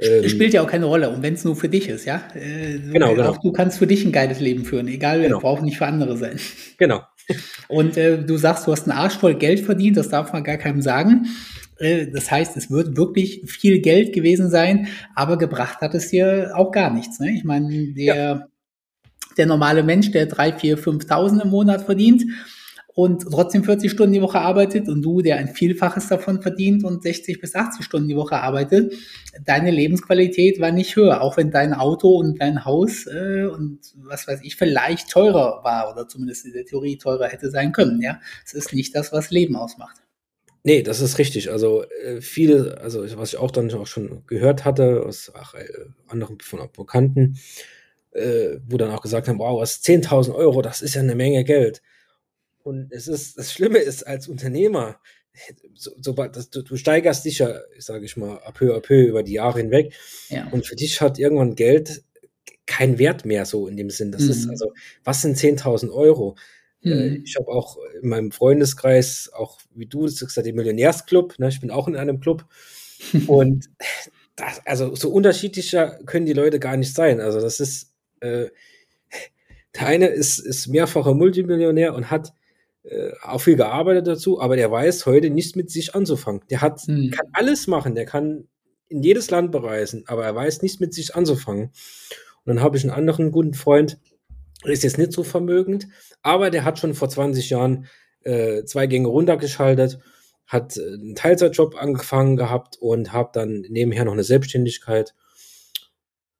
[0.00, 2.22] Ähm, Spielt ja auch keine Rolle, und wenn es nur für dich ist, ja.
[2.34, 3.30] Äh, genau, genau.
[3.30, 5.40] Auch du kannst für dich ein geiles Leben führen, egal, genau.
[5.40, 6.38] braucht nicht für andere sein.
[6.78, 7.02] Genau.
[7.68, 10.56] Und äh, du sagst, du hast einen Arsch voll Geld verdient, das darf man gar
[10.56, 11.26] keinem sagen.
[11.78, 16.52] Äh, das heißt, es wird wirklich viel Geld gewesen sein, aber gebracht hat es dir
[16.54, 17.20] auch gar nichts.
[17.20, 17.32] Ne?
[17.32, 18.48] Ich meine, der ja
[19.38, 22.24] der normale Mensch, der drei, vier, 5.000 im Monat verdient
[22.98, 27.00] und trotzdem 40 Stunden die Woche arbeitet und du, der ein Vielfaches davon verdient und
[27.00, 28.92] 60 bis 80 Stunden die Woche arbeitet,
[29.44, 34.26] deine Lebensqualität war nicht höher, auch wenn dein Auto und dein Haus äh, und was
[34.26, 38.02] weiß ich vielleicht teurer war oder zumindest in der Theorie teurer hätte sein können.
[38.02, 39.98] Ja, es ist nicht das, was Leben ausmacht.
[40.64, 41.52] Nee, das ist richtig.
[41.52, 45.68] Also äh, viele, also was ich auch dann auch schon gehört hatte aus ach, äh,
[46.08, 47.38] anderen von Bekannten,
[48.10, 51.44] äh, wo dann auch gesagt haben, wow, was 10.000 Euro, das ist ja eine Menge
[51.44, 51.80] Geld.
[52.68, 55.00] Und es ist, das Schlimme ist, als Unternehmer,
[55.74, 59.04] so, so, das, du, du, steigerst dich ja, sage ich mal, ab peu, ab peu
[59.04, 59.94] über die Jahre hinweg.
[60.28, 60.48] Ja.
[60.48, 62.02] Und für dich hat irgendwann Geld
[62.66, 64.12] keinen Wert mehr so in dem Sinn.
[64.12, 64.30] Das mhm.
[64.30, 66.36] ist also, was sind 10.000 Euro?
[66.82, 67.22] Äh, mhm.
[67.24, 71.48] Ich habe auch in meinem Freundeskreis, auch wie du, das ist ja der Millionärsclub, ne?
[71.48, 72.44] ich bin auch in einem Club.
[73.28, 73.70] und
[74.36, 77.22] das, also so unterschiedlicher können die Leute gar nicht sein.
[77.22, 78.48] Also das ist, äh,
[79.74, 82.34] der eine ist, ist mehrfacher Multimillionär und hat
[82.88, 86.40] äh, auch viel gearbeitet dazu, aber der weiß heute nichts mit sich anzufangen.
[86.50, 87.10] Der hat, mhm.
[87.10, 88.48] kann alles machen, der kann
[88.88, 91.66] in jedes Land bereisen, aber er weiß nichts mit sich anzufangen.
[92.44, 93.98] Und dann habe ich einen anderen guten Freund,
[94.64, 95.88] ist jetzt nicht so vermögend,
[96.22, 97.86] aber der hat schon vor 20 Jahren
[98.24, 99.98] äh, zwei Gänge runtergeschaltet,
[100.46, 105.14] hat äh, einen Teilzeitjob angefangen gehabt und hat dann nebenher noch eine Selbstständigkeit.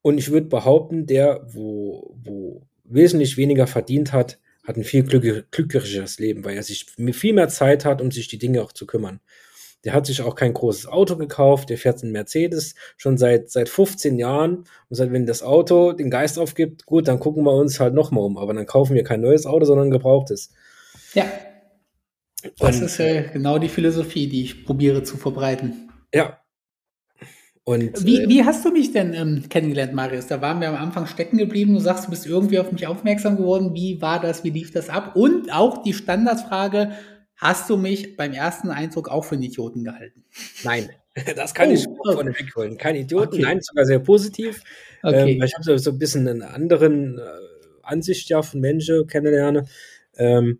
[0.00, 6.18] Und ich würde behaupten, der, wo, wo wesentlich weniger verdient hat, hat ein viel glücklicheres
[6.18, 9.20] Leben, weil er sich viel mehr Zeit hat, um sich die Dinge auch zu kümmern.
[9.84, 13.70] Der hat sich auch kein großes Auto gekauft, der fährt einen Mercedes schon seit, seit
[13.70, 17.80] 15 Jahren und sagt, wenn das Auto den Geist aufgibt, gut, dann gucken wir uns
[17.80, 18.36] halt nochmal um.
[18.36, 20.52] Aber dann kaufen wir kein neues Auto, sondern ein gebrauchtes.
[21.14, 21.24] Ja.
[22.58, 25.90] Das und, ist äh, genau die Philosophie, die ich probiere zu verbreiten.
[26.12, 26.40] Ja.
[27.68, 30.26] Und, wie, wie hast du mich denn ähm, kennengelernt, Marius?
[30.26, 31.74] Da waren wir am Anfang stecken geblieben.
[31.74, 33.74] Du sagst, du bist irgendwie auf mich aufmerksam geworden.
[33.74, 34.42] Wie war das?
[34.42, 35.16] Wie lief das ab?
[35.16, 36.92] Und auch die Standardsfrage,
[37.38, 40.24] Hast du mich beim ersten Eindruck auch für einen Idioten gehalten?
[40.64, 40.90] Nein,
[41.36, 42.14] das kann oh, ich okay.
[42.14, 42.76] von wegholen.
[42.76, 43.42] Kein Idioten, okay.
[43.42, 44.60] nein, sogar sehr positiv.
[45.04, 45.34] Okay.
[45.34, 47.22] Ähm, ich habe so, so ein bisschen eine anderen äh,
[47.82, 49.68] Ansicht ja von Menschen kennenlernen.
[50.16, 50.58] Ähm,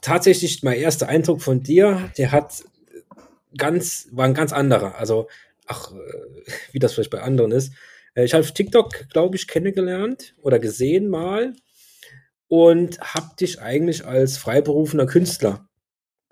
[0.00, 2.62] tatsächlich mein erster Eindruck von dir, der hat
[3.58, 4.94] ganz, war ein ganz anderer.
[4.96, 5.26] Also,
[5.66, 7.72] ach, äh, wie das vielleicht bei anderen ist.
[8.14, 11.54] Äh, ich habe TikTok, glaube ich, kennengelernt oder gesehen mal
[12.48, 15.68] und hab dich eigentlich als freiberufener Künstler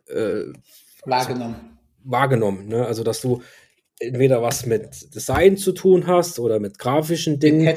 [0.09, 0.45] äh,
[1.05, 1.79] wahrgenommen.
[2.05, 2.69] wahrgenommen.
[2.69, 2.85] Ne?
[2.85, 3.43] Also, dass du
[3.99, 7.75] entweder was mit Design zu tun hast oder mit grafischen Dingen.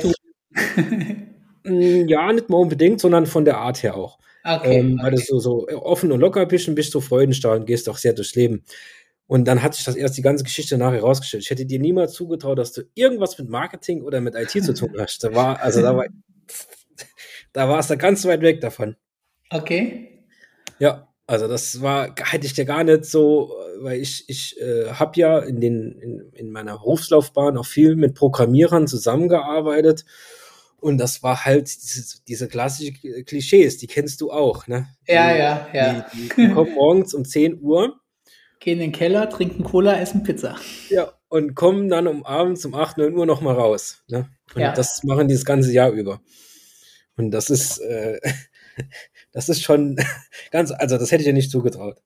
[1.66, 4.20] Hm, ja, nicht mal unbedingt, sondern von der Art her auch.
[4.44, 5.24] Okay, ähm, weil okay.
[5.30, 8.12] du so, so offen und locker bist und bist so freudenstrahlend und gehst auch sehr
[8.12, 8.66] durchs Leben.
[9.34, 11.42] Und dann hat sich das erst die ganze Geschichte nachher herausgestellt.
[11.42, 14.94] Ich hätte dir niemals zugetraut, dass du irgendwas mit Marketing oder mit IT zu tun
[15.00, 15.24] hast.
[15.24, 16.06] Da war, also da war
[17.52, 18.96] da warst du ganz weit weg davon.
[19.50, 20.28] Okay.
[20.78, 25.20] Ja, also das war, hätte ich dir gar nicht so, weil ich, ich äh, habe
[25.20, 30.06] ja in, den, in, in meiner Berufslaufbahn auch viel mit Programmierern zusammengearbeitet.
[30.80, 34.90] Und das war halt diese, diese klassischen Klischees, die kennst du auch, ne?
[35.08, 36.06] Ja, die, ja, ja.
[36.14, 38.00] Die, die, die kommen morgens um 10 Uhr.
[38.64, 40.56] Gehen in den Keller, trinken Cola, essen Pizza.
[40.90, 44.04] Ja, und kommen dann um abends um 8, 9 Uhr nochmal raus.
[44.08, 44.30] Ne?
[44.56, 44.72] Und ja.
[44.72, 46.22] das machen die das ganze Jahr über.
[47.18, 48.20] Und das ist, äh,
[49.34, 49.98] das ist schon
[50.52, 52.02] ganz, also das hätte ich ja nicht zugetraut.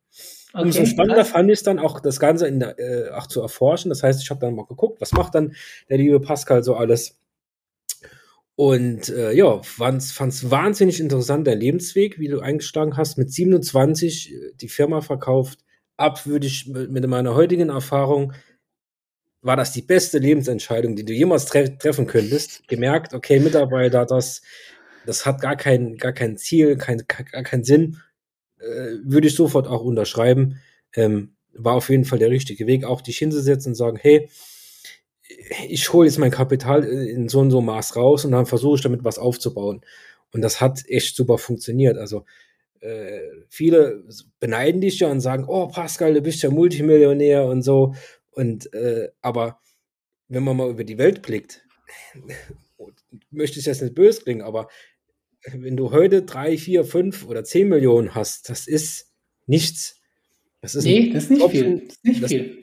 [0.54, 3.42] Okay, Umso spannender fand ich es dann auch, das Ganze in der, äh, auch zu
[3.42, 3.90] erforschen.
[3.90, 5.54] Das heißt, ich habe dann mal geguckt, was macht dann
[5.90, 7.20] der liebe Pascal so alles.
[8.56, 14.34] Und äh, ja, fand es wahnsinnig interessant, der Lebensweg, wie du eingeschlagen hast, mit 27
[14.34, 15.60] äh, die Firma verkauft.
[15.98, 18.34] Ab würde ich mit meiner heutigen Erfahrung,
[19.42, 22.68] war das die beste Lebensentscheidung, die du jemals tre treffen könntest.
[22.68, 24.42] Gemerkt, okay, Mitarbeiter, das
[25.08, 28.02] das hat gar kein, gar kein Ziel, kein, gar keinen Sinn.
[28.60, 30.60] Äh, würde ich sofort auch unterschreiben.
[30.94, 34.30] Ähm, war auf jeden Fall der richtige Weg, auch dich hinzusetzen und sagen, hey,
[35.70, 38.82] ich hole jetzt mein Kapital in so und so Maß raus und dann versuche ich
[38.82, 39.82] damit was aufzubauen.
[40.34, 41.98] Und das hat echt super funktioniert.
[41.98, 42.26] Also
[42.82, 44.04] äh, viele
[44.40, 47.94] beneiden dich ja und sagen, oh Pascal, du bist ja Multimillionär und so.
[48.32, 49.60] Und äh, aber
[50.28, 51.66] wenn man mal über die Welt blickt,
[53.32, 54.68] möchte ich jetzt nicht böse klingen, aber
[55.54, 59.14] wenn du heute drei, vier, fünf oder zehn Millionen hast, das ist
[59.46, 60.02] nichts.
[60.62, 61.88] Das ist nee, das ist nicht Tropfen, viel.
[61.88, 62.58] Das ist nicht das, viel.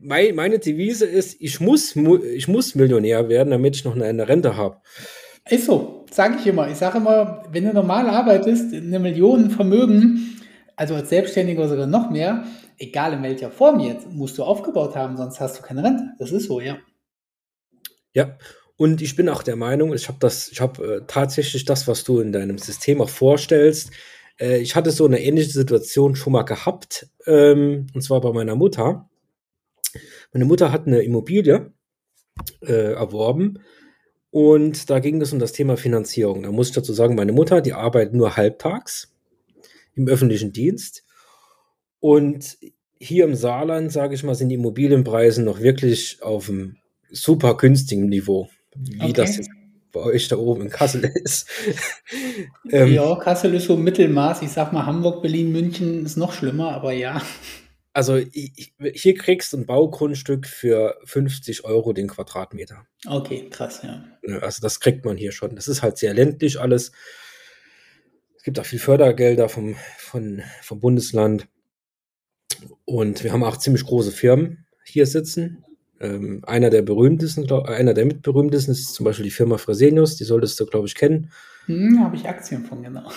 [0.00, 4.28] Mein, meine Devise ist, ich muss, ich muss Millionär werden, damit ich noch eine, eine
[4.28, 4.80] Rente habe.
[5.48, 6.68] Ist so, sage ich immer.
[6.68, 10.40] Ich sage immer, wenn du normal arbeitest, eine Million Vermögen,
[10.76, 12.44] also als Selbstständiger sogar noch mehr,
[12.78, 16.04] egal in welcher Form jetzt, musst du aufgebaut haben, sonst hast du keine Rente.
[16.18, 16.78] Das ist so, ja.
[18.12, 18.38] Ja,
[18.76, 22.04] und ich bin auch der Meinung, ich habe das, ich habe äh, tatsächlich das, was
[22.04, 23.90] du in deinem System auch vorstellst.
[24.38, 28.54] Äh, ich hatte so eine ähnliche Situation schon mal gehabt, ähm, und zwar bei meiner
[28.54, 29.08] Mutter.
[30.32, 31.72] Meine Mutter hat eine Immobilie
[32.62, 33.58] äh, erworben
[34.34, 36.42] und da ging es um das Thema Finanzierung.
[36.42, 39.14] Da muss ich dazu sagen, meine Mutter, die arbeitet nur halbtags
[39.94, 41.04] im öffentlichen Dienst.
[42.00, 42.58] Und
[42.98, 46.78] hier im Saarland, sage ich mal, sind die Immobilienpreise noch wirklich auf einem
[47.12, 49.12] super günstigen Niveau wie okay.
[49.12, 49.50] das jetzt
[49.92, 51.48] bei euch da oben in Kassel ist.
[52.72, 54.42] ähm, ja, Kassel ist so Mittelmaß.
[54.42, 57.22] Ich sag mal, Hamburg, Berlin, München ist noch schlimmer, aber ja.
[57.94, 62.86] Also hier kriegst du ein Baugrundstück für 50 Euro den Quadratmeter.
[63.06, 64.04] Okay, krass, ja.
[64.40, 65.54] Also das kriegt man hier schon.
[65.54, 66.90] Das ist halt sehr ländlich alles.
[68.36, 71.46] Es gibt auch viel Fördergelder vom, von, vom Bundesland.
[72.84, 75.64] Und wir haben auch ziemlich große Firmen hier sitzen.
[76.00, 80.24] Ähm, einer der berühmtesten, glaub, einer der mitberühmtesten ist zum Beispiel die Firma Fresenius, die
[80.24, 81.30] solltest du, glaube ich, kennen.
[81.66, 83.08] Hm, habe ich Aktien von, genau.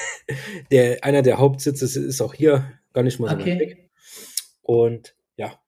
[0.70, 3.52] der, einer der Hauptsitze ist auch hier, gar nicht mal so okay.
[3.52, 3.91] weit weg.
[4.62, 5.58] Und ja.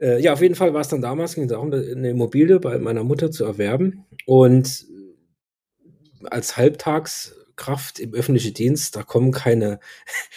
[0.00, 2.78] Äh, ja, auf jeden Fall war es dann damals, ging es darum, eine Immobilie bei
[2.78, 4.04] meiner Mutter zu erwerben.
[4.26, 4.86] Und
[6.24, 9.80] als Halbtagskraft im öffentlichen Dienst, da kommen keine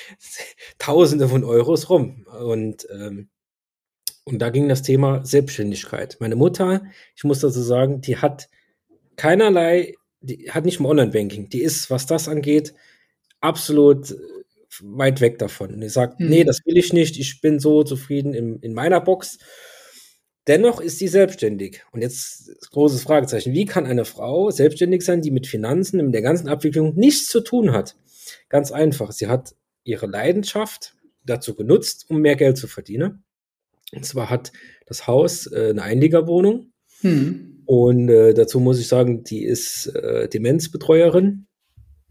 [0.80, 2.26] Tausende von Euros rum.
[2.28, 3.30] Und ähm,
[4.24, 6.18] und da ging das Thema Selbstständigkeit.
[6.20, 6.84] Meine Mutter,
[7.16, 8.50] ich muss dazu sagen, die hat
[9.16, 11.50] keinerlei, die hat nicht mal Online-Banking.
[11.50, 12.74] Die ist, was das angeht,
[13.40, 14.16] absolut
[14.82, 15.74] weit weg davon.
[15.74, 16.30] Und die sagt, mhm.
[16.30, 19.38] nee, das will ich nicht, ich bin so zufrieden in, in meiner Box.
[20.48, 21.84] Dennoch ist sie selbstständig.
[21.92, 23.54] Und jetzt großes Fragezeichen.
[23.54, 27.42] Wie kann eine Frau selbstständig sein, die mit Finanzen, mit der ganzen Abwicklung nichts zu
[27.42, 27.96] tun hat?
[28.50, 29.12] Ganz einfach.
[29.12, 33.24] Sie hat ihre Leidenschaft dazu genutzt, um mehr Geld zu verdienen.
[33.94, 34.52] Und zwar hat
[34.88, 36.72] das Haus äh, eine Einliegerwohnung.
[37.02, 37.64] Hm.
[37.66, 41.48] Und äh, dazu muss ich sagen, die ist äh, Demenzbetreuerin.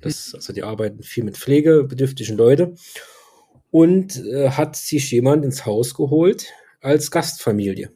[0.01, 2.79] Das, also die arbeiten viel mit pflegebedürftigen Leuten.
[3.71, 6.47] Und äh, hat sich jemand ins Haus geholt
[6.81, 7.91] als Gastfamilie.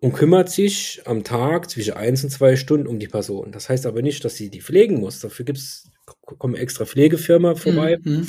[0.00, 3.52] Und kümmert sich am Tag zwischen eins und zwei Stunden um die Person.
[3.52, 5.20] Das heißt aber nicht, dass sie die pflegen muss.
[5.20, 7.98] Dafür gibt es kommen extra Pflegefirma vorbei.
[8.02, 8.28] Mhm.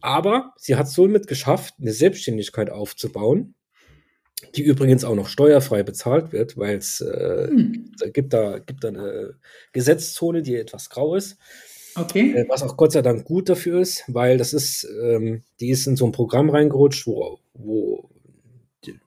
[0.00, 3.54] Aber sie hat somit geschafft, eine Selbstständigkeit aufzubauen,
[4.56, 7.90] die übrigens auch noch steuerfrei bezahlt wird, weil es äh, mhm.
[8.12, 9.34] gibt, da, gibt da eine
[9.72, 11.36] Gesetzzone, die etwas grau ist.
[11.96, 12.34] Okay.
[12.34, 15.86] Äh, was auch Gott sei Dank gut dafür ist, weil das ist, ähm, die ist
[15.86, 18.10] in so ein Programm reingerutscht, wo, wo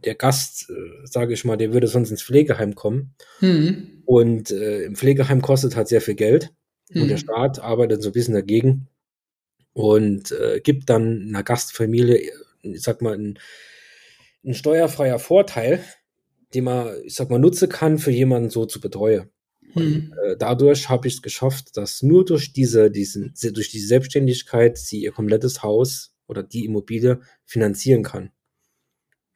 [0.04, 3.14] der Gast, äh, sage ich mal, der würde sonst ins Pflegeheim kommen.
[3.42, 4.02] Mhm.
[4.06, 6.54] Und äh, im Pflegeheim kostet halt sehr viel Geld.
[6.90, 7.04] Mhm.
[7.04, 7.22] Und der mhm.
[7.22, 8.88] Staat arbeitet so ein bisschen dagegen
[9.74, 12.32] und äh, gibt dann einer Gastfamilie,
[12.62, 13.40] ich sag mal, ein,
[14.46, 15.84] ein steuerfreier Vorteil,
[16.54, 19.30] den man, ich sag mal, nutzen kann, für jemanden so zu betreuen.
[19.74, 20.14] Und, mhm.
[20.24, 25.02] äh, dadurch habe ich es geschafft, dass nur durch diese, diesen, durch diese Selbstständigkeit sie
[25.02, 28.32] ihr komplettes Haus oder die Immobilie finanzieren kann.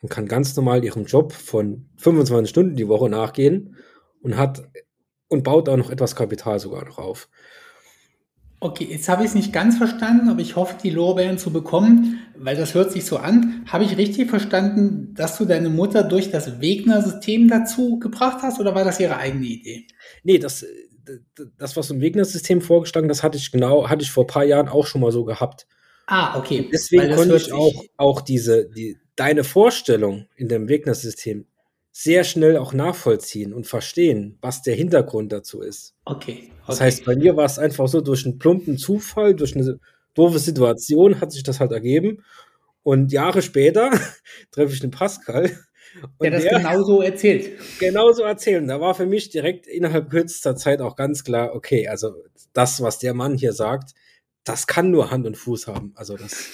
[0.02, 3.76] Und kann ganz normal ihrem Job von 25 Stunden die Woche nachgehen
[4.22, 4.64] und hat
[5.28, 7.30] und baut auch noch etwas Kapital sogar noch auf.
[8.60, 12.21] Okay, jetzt habe ich es nicht ganz verstanden, aber ich hoffe, die Lorbeeren zu bekommen,
[12.38, 13.64] weil das hört sich so an.
[13.68, 18.76] Habe ich richtig verstanden, dass du deine Mutter durch das Wegner-System dazu gebracht hast oder
[18.76, 19.88] war das ihre eigene Idee?
[20.24, 20.66] Nee, das,
[21.58, 24.70] das was im Wegner-System vorgeschlagen, das hatte ich genau, hatte ich vor ein paar Jahren
[24.70, 25.68] auch schon mal so gehabt.
[26.08, 26.70] Ah, okay.
[26.72, 31.46] Deswegen konnte ich auch, auch diese, die, deine Vorstellung in dem Wegner-System
[31.92, 35.94] sehr schnell auch nachvollziehen und verstehen, was der Hintergrund dazu ist.
[36.06, 36.32] Okay.
[36.32, 36.52] okay.
[36.68, 39.80] Das heißt, bei mir war es einfach so, durch einen plumpen Zufall, durch eine
[40.14, 42.24] doofe Situation hat sich das halt ergeben.
[42.84, 43.92] Und Jahre später
[44.52, 45.52] treffe ich den Pascal.
[46.22, 47.52] der das der, genauso erzählt.
[47.80, 48.68] Genauso erzählen.
[48.68, 52.16] Da war für mich direkt innerhalb kürzester Zeit auch ganz klar, okay, also
[52.54, 53.94] das, was der Mann hier sagt,
[54.44, 55.94] das kann nur Hand und Fuß haben.
[55.96, 56.48] Also das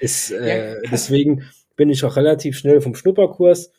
[0.00, 0.80] ist, äh, ja.
[0.90, 1.44] deswegen
[1.76, 3.72] bin ich auch relativ schnell vom Schnupperkurs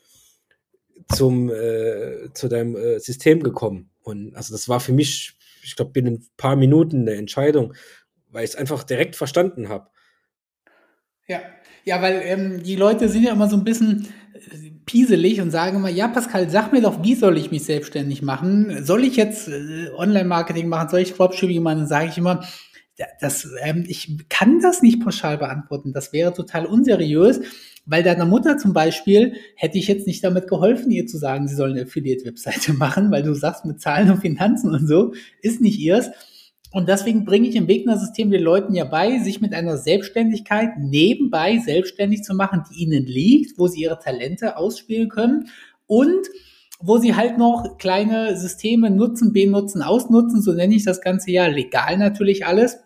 [1.13, 3.89] zum, äh, zu deinem äh, System gekommen.
[4.01, 7.73] Und also das war für mich, ich glaube, binnen ein paar Minuten eine Entscheidung,
[8.29, 9.89] weil ich es einfach direkt verstanden habe.
[11.27, 11.41] Ja,
[11.85, 15.77] ja, weil ähm, die Leute sind ja immer so ein bisschen äh, pieselig und sagen
[15.77, 18.83] immer, ja, Pascal, sag mir doch, wie soll ich mich selbstständig machen?
[18.83, 20.89] Soll ich jetzt äh, Online-Marketing machen?
[20.89, 21.79] Soll ich Dropshipping machen?
[21.79, 22.43] Dann sage ich immer,
[23.21, 25.93] das, ähm, ich kann das nicht pauschal beantworten.
[25.93, 27.41] Das wäre total unseriös.
[27.85, 31.55] Weil deiner Mutter zum Beispiel hätte ich jetzt nicht damit geholfen, ihr zu sagen, sie
[31.55, 35.79] soll eine Affiliate-Webseite machen, weil du sagst, mit Zahlen und Finanzen und so ist nicht
[35.79, 36.09] ihrs.
[36.71, 41.57] Und deswegen bringe ich im Wegner-System den Leuten ja bei, sich mit einer Selbstständigkeit nebenbei
[41.57, 45.49] selbstständig zu machen, die ihnen liegt, wo sie ihre Talente ausspielen können
[45.87, 46.27] und
[46.79, 51.47] wo sie halt noch kleine Systeme nutzen, benutzen, ausnutzen, so nenne ich das ganze ja
[51.47, 52.77] legal natürlich alles.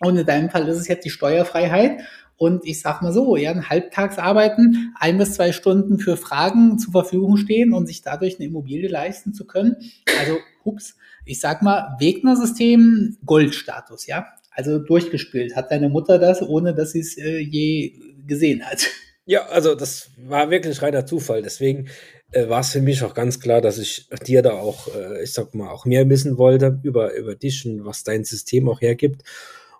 [0.00, 2.02] Und in deinem Fall ist es jetzt die Steuerfreiheit.
[2.36, 6.92] Und ich sag mal so, ja, ein Halbtagsarbeiten, ein bis zwei Stunden für Fragen zur
[6.92, 9.76] Verfügung stehen und sich dadurch eine Immobilie leisten zu können.
[10.18, 14.26] Also, ups, ich sag mal, Wegner-System, Goldstatus, ja.
[14.50, 15.56] Also durchgespielt.
[15.56, 17.92] Hat deine Mutter das, ohne dass sie es äh, je
[18.26, 18.86] gesehen hat?
[19.26, 21.42] Ja, also das war wirklich reiner Zufall.
[21.42, 21.88] Deswegen
[22.30, 25.32] äh, war es für mich auch ganz klar, dass ich dir da auch, äh, ich
[25.32, 29.22] sag mal, auch mehr wissen wollte über, über dich und was dein System auch hergibt.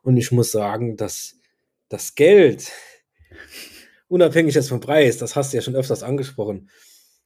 [0.03, 1.37] Und ich muss sagen, dass
[1.89, 2.73] das Geld,
[4.09, 6.71] unabhängig jetzt vom Preis, das hast du ja schon öfters angesprochen,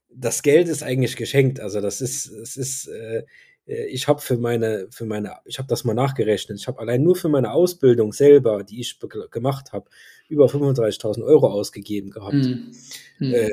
[0.09, 1.59] das Geld ist eigentlich geschenkt.
[1.59, 3.23] Also das ist, es ist, äh,
[3.67, 6.59] äh ich habe für meine, für meine, ich habe das mal nachgerechnet.
[6.59, 8.99] Ich habe allein nur für meine Ausbildung selber, die ich
[9.31, 9.89] gemacht habe,
[10.27, 12.33] über 35.000 Euro ausgegeben gehabt.
[12.33, 12.71] Mhm.
[13.19, 13.49] Äh,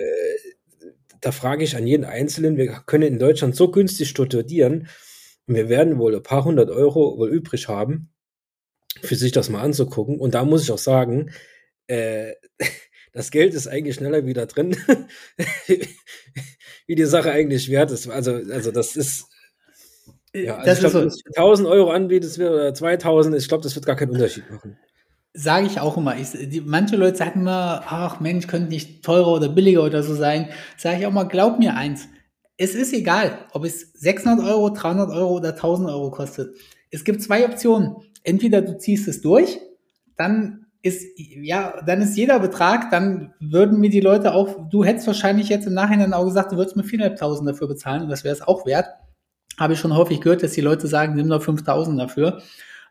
[1.20, 4.88] da frage ich an jeden Einzelnen, wir können in Deutschland so günstig studieren
[5.46, 8.10] und wir werden wohl ein paar hundert Euro wohl übrig haben,
[9.02, 10.18] für sich das mal anzugucken.
[10.18, 11.30] Und da muss ich auch sagen,
[11.86, 12.32] äh,
[13.12, 14.76] das Geld ist eigentlich schneller wieder drin,
[16.86, 18.08] wie die Sache eigentlich wert ist.
[18.08, 19.26] Also, also das ist,
[20.34, 21.20] ja, also das ich glaube, so.
[21.34, 24.78] 1000 Euro anbietest oder 2000, ich glaube, das wird gar keinen Unterschied machen
[25.36, 26.16] sage ich auch immer.
[26.18, 30.14] Ich, die, manche Leute sagen immer, ach Mensch, könnte nicht teurer oder billiger oder so
[30.14, 30.48] sein.
[30.76, 32.08] Sage ich auch mal, glaub mir eins.
[32.56, 36.56] Es ist egal, ob es 600 Euro, 300 Euro oder 1000 Euro kostet.
[36.90, 37.96] Es gibt zwei Optionen.
[38.26, 39.58] Entweder du ziehst es durch,
[40.16, 45.06] dann ist, ja, dann ist jeder Betrag, dann würden mir die Leute auch, du hättest
[45.06, 48.34] wahrscheinlich jetzt im Nachhinein auch gesagt, du würdest mir 4.500 dafür bezahlen und das wäre
[48.34, 48.88] es auch wert.
[49.58, 52.42] Habe ich schon häufig gehört, dass die Leute sagen, nimm doch 5.000 dafür.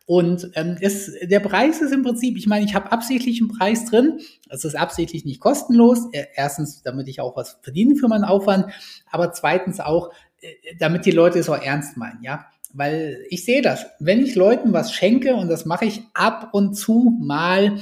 [0.08, 3.86] Und ähm, es, der Preis ist im Prinzip, ich meine, ich habe absichtlich einen Preis
[3.86, 4.20] drin.
[4.50, 6.08] Es ist absichtlich nicht kostenlos.
[6.36, 8.68] Erstens, damit ich auch was verdiene für meinen Aufwand,
[9.12, 10.12] aber zweitens auch,
[10.42, 12.46] äh, damit die Leute es auch ernst meinen, ja.
[12.78, 13.86] Weil ich sehe das.
[14.00, 17.78] Wenn ich Leuten was schenke, und das mache ich ab und zu mal,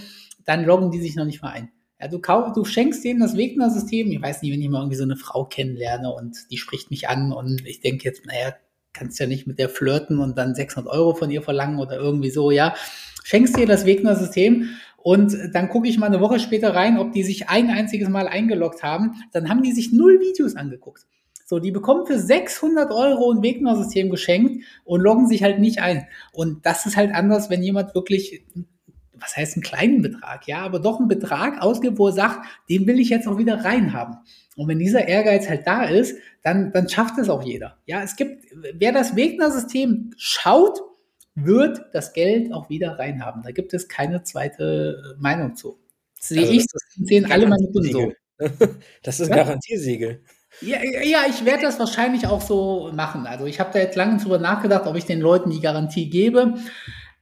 [0.45, 1.69] dann loggen die sich noch nicht mal ein.
[1.99, 4.11] Ja, du, kauf, du schenkst denen das Wegner-System.
[4.11, 7.09] Ich weiß nicht, wenn ich mal irgendwie so eine Frau kennenlerne und die spricht mich
[7.09, 8.55] an und ich denke jetzt, naja,
[8.93, 12.29] kannst ja nicht mit der flirten und dann 600 Euro von ihr verlangen oder irgendwie
[12.29, 12.75] so, ja.
[13.23, 17.23] Schenkst dir das Wegner-System und dann gucke ich mal eine Woche später rein, ob die
[17.23, 19.15] sich ein einziges Mal eingeloggt haben.
[19.31, 21.07] Dann haben die sich null Videos angeguckt.
[21.45, 26.07] So, die bekommen für 600 Euro ein Wegner-System geschenkt und loggen sich halt nicht ein.
[26.31, 28.43] Und das ist halt anders, wenn jemand wirklich
[29.23, 32.85] was heißt einen kleinen Betrag, ja, aber doch einen Betrag ausgibt, wo er sagt, den
[32.87, 34.17] will ich jetzt auch wieder reinhaben.
[34.55, 37.77] Und wenn dieser Ehrgeiz halt da ist, dann, dann schafft es auch jeder.
[37.85, 40.81] Ja, es gibt, wer das Wegner-System schaut,
[41.35, 43.41] wird das Geld auch wieder reinhaben.
[43.43, 45.79] Da gibt es keine zweite Meinung zu.
[46.19, 48.13] Das sehe also ich, das sehen alle meine Kunden so.
[49.03, 49.43] Das ist ein ja?
[49.43, 50.21] Garantiesiegel.
[50.65, 53.27] Ja, ja, ich werde das wahrscheinlich auch so machen.
[53.27, 56.55] Also ich habe da jetzt lange drüber nachgedacht, ob ich den Leuten die Garantie gebe.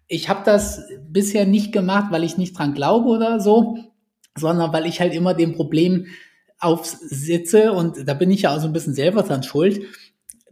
[0.08, 3.78] Ich habe das bisher nicht gemacht, weil ich nicht dran glaube oder so,
[4.38, 6.08] sondern weil ich halt immer dem Problem
[6.60, 9.82] aufsitze und da bin ich ja auch so ein bisschen selber dran schuld,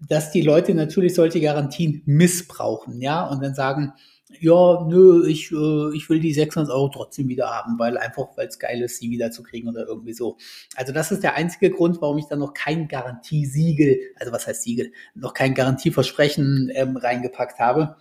[0.08, 3.94] dass die Leute natürlich solche Garantien missbrauchen, ja, und dann sagen,
[4.40, 8.48] ja, nö, ich, äh, ich will die 600 Euro trotzdem wieder haben, weil einfach, weil
[8.48, 10.38] es geil ist, sie wieder zu kriegen oder irgendwie so.
[10.76, 14.62] Also das ist der einzige Grund, warum ich da noch kein Garantiesiegel, also was heißt
[14.62, 17.96] Siegel, noch kein Garantieversprechen ähm, reingepackt habe.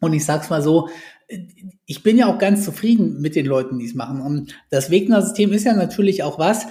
[0.00, 0.88] Und ich sag's mal so,
[1.86, 4.20] ich bin ja auch ganz zufrieden mit den Leuten, die es machen.
[4.20, 6.66] Und das Wegner-System ist ja natürlich auch was,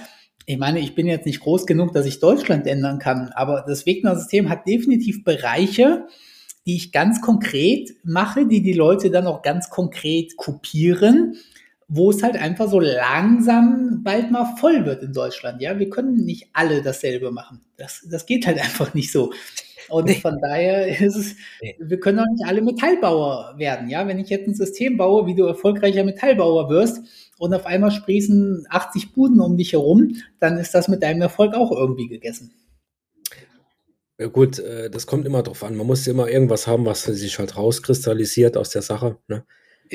[0.46, 3.86] ich meine, ich bin jetzt nicht groß genug, dass ich Deutschland ändern kann, aber das
[3.86, 6.06] Wegner-System hat definitiv Bereiche,
[6.66, 11.36] die ich ganz konkret mache, die die Leute dann auch ganz konkret kopieren,
[11.88, 15.60] wo es halt einfach so langsam bald mal voll wird in Deutschland.
[15.60, 17.60] Ja, wir können nicht alle dasselbe machen.
[17.76, 19.32] Das, das geht halt einfach nicht so.
[19.90, 21.36] Und von daher ist es,
[21.78, 23.88] wir können auch nicht alle Metallbauer werden.
[23.90, 27.02] Ja, wenn ich jetzt ein System baue, wie du erfolgreicher Metallbauer wirst
[27.38, 31.54] und auf einmal sprießen 80 Buden um dich herum, dann ist das mit deinem Erfolg
[31.54, 32.50] auch irgendwie gegessen.
[34.18, 35.74] Ja gut, äh, das kommt immer drauf an.
[35.74, 39.18] Man muss immer irgendwas haben, was sich halt rauskristallisiert aus der Sache.
[39.28, 39.44] Ne?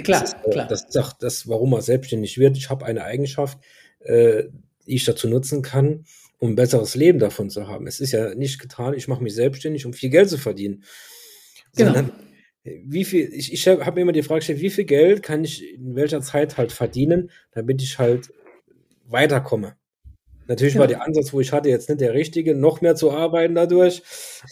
[0.03, 0.67] Klar, das ist, äh, klar.
[0.67, 2.57] Das ist auch das, warum man selbstständig wird.
[2.57, 3.59] Ich habe eine Eigenschaft,
[3.99, 4.43] äh,
[4.85, 6.05] die ich dazu nutzen kann,
[6.37, 7.87] um ein besseres Leben davon zu haben.
[7.87, 10.83] Es ist ja nicht getan, ich mache mich selbstständig, um viel Geld zu verdienen.
[11.75, 11.93] Genau.
[11.93, 12.11] Sondern,
[12.63, 15.75] wie viel, ich, ich habe mir immer die Frage gestellt, wie viel Geld kann ich
[15.75, 18.33] in welcher Zeit halt verdienen, damit ich halt
[19.05, 19.75] weiterkomme.
[20.49, 20.79] Natürlich ja.
[20.79, 24.01] war der Ansatz, wo ich hatte, jetzt nicht der richtige, noch mehr zu arbeiten dadurch.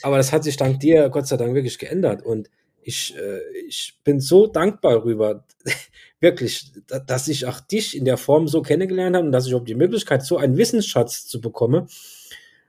[0.03, 2.23] Aber das hat sich dank dir, Gott sei Dank, wirklich geändert.
[2.23, 2.51] Und
[2.83, 5.43] ich, äh, ich bin so dankbar darüber,
[6.19, 6.71] wirklich,
[7.07, 9.73] dass ich auch dich in der Form so kennengelernt habe und dass ich auch die
[9.73, 11.89] Möglichkeit, so einen Wissensschatz zu bekommen.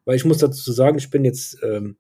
[0.07, 1.99] Weil ich muss dazu sagen, ich bin jetzt, ähm,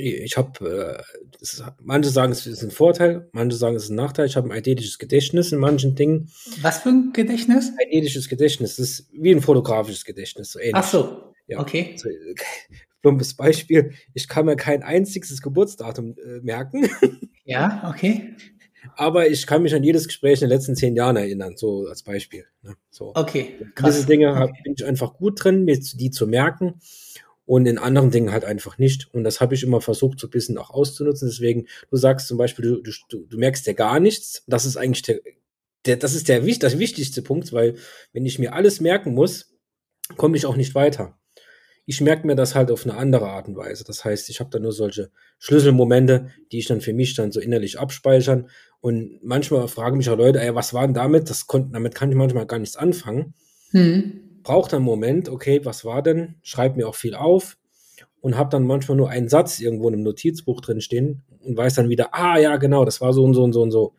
[0.00, 1.04] ich habe,
[1.40, 4.26] äh, manche sagen, es ist ein Vorteil, manche sagen, es ist ein Nachteil.
[4.26, 6.30] Ich habe ein eidetisches Gedächtnis in manchen Dingen.
[6.62, 7.72] Was für ein Gedächtnis?
[7.80, 10.52] Eidetisches Gedächtnis, das ist wie ein fotografisches Gedächtnis.
[10.52, 10.74] So ähnlich.
[10.76, 11.60] Ach so, ja.
[11.60, 11.96] okay.
[11.96, 12.08] So,
[13.02, 16.88] plumpes Beispiel, ich kann mir kein einziges Geburtsdatum äh, merken.
[17.50, 18.36] Ja, okay.
[18.94, 22.04] Aber ich kann mich an jedes Gespräch in den letzten zehn Jahren erinnern, so als
[22.04, 22.44] Beispiel.
[22.62, 22.76] Ne?
[22.90, 23.12] So.
[23.14, 23.96] Okay, krass.
[23.96, 24.60] Diese Dinge okay.
[24.62, 26.80] bin ich einfach gut drin, mir die zu merken.
[27.50, 29.12] Und in anderen Dingen halt einfach nicht.
[29.12, 31.26] Und das habe ich immer versucht, so ein bisschen auch auszunutzen.
[31.26, 34.44] Deswegen, du sagst zum Beispiel, du, du, du merkst ja gar nichts.
[34.46, 35.18] Das ist eigentlich der,
[35.84, 37.74] der das ist der, das wichtigste Punkt, weil
[38.12, 39.52] wenn ich mir alles merken muss,
[40.16, 41.18] komme ich auch nicht weiter.
[41.86, 43.82] Ich merke mir das halt auf eine andere Art und Weise.
[43.82, 47.40] Das heißt, ich habe da nur solche Schlüsselmomente, die ich dann für mich dann so
[47.40, 48.48] innerlich abspeichern.
[48.80, 51.28] Und manchmal fragen mich auch Leute, ey, was war denn damit?
[51.28, 53.34] Das konnten, damit kann ich manchmal gar nichts anfangen.
[53.72, 56.36] Hm braucht einen Moment, okay, was war denn?
[56.42, 57.56] Schreibe mir auch viel auf
[58.20, 61.74] und habe dann manchmal nur einen Satz irgendwo in einem Notizbuch drin stehen und weiß
[61.74, 63.94] dann wieder, ah ja, genau, das war so und so und so und so.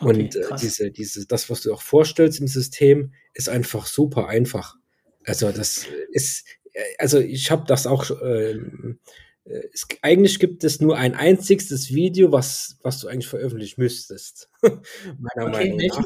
[0.00, 4.28] Okay, und äh, diese, diese, das, was du auch vorstellst im System, ist einfach super
[4.28, 4.76] einfach.
[5.24, 8.98] Also das ist, äh, also ich habe das auch, ähm,
[9.44, 14.50] äh, es, eigentlich gibt es nur ein einziges Video, was, was du eigentlich veröffentlichen müsstest.
[14.62, 16.04] Meiner okay, Meinung nach.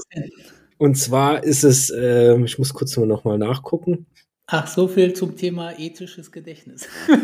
[0.78, 4.06] Und zwar ist es, äh, ich muss kurz nur noch mal nachgucken.
[4.46, 6.88] Ach, so viel zum Thema ethisches Gedächtnis.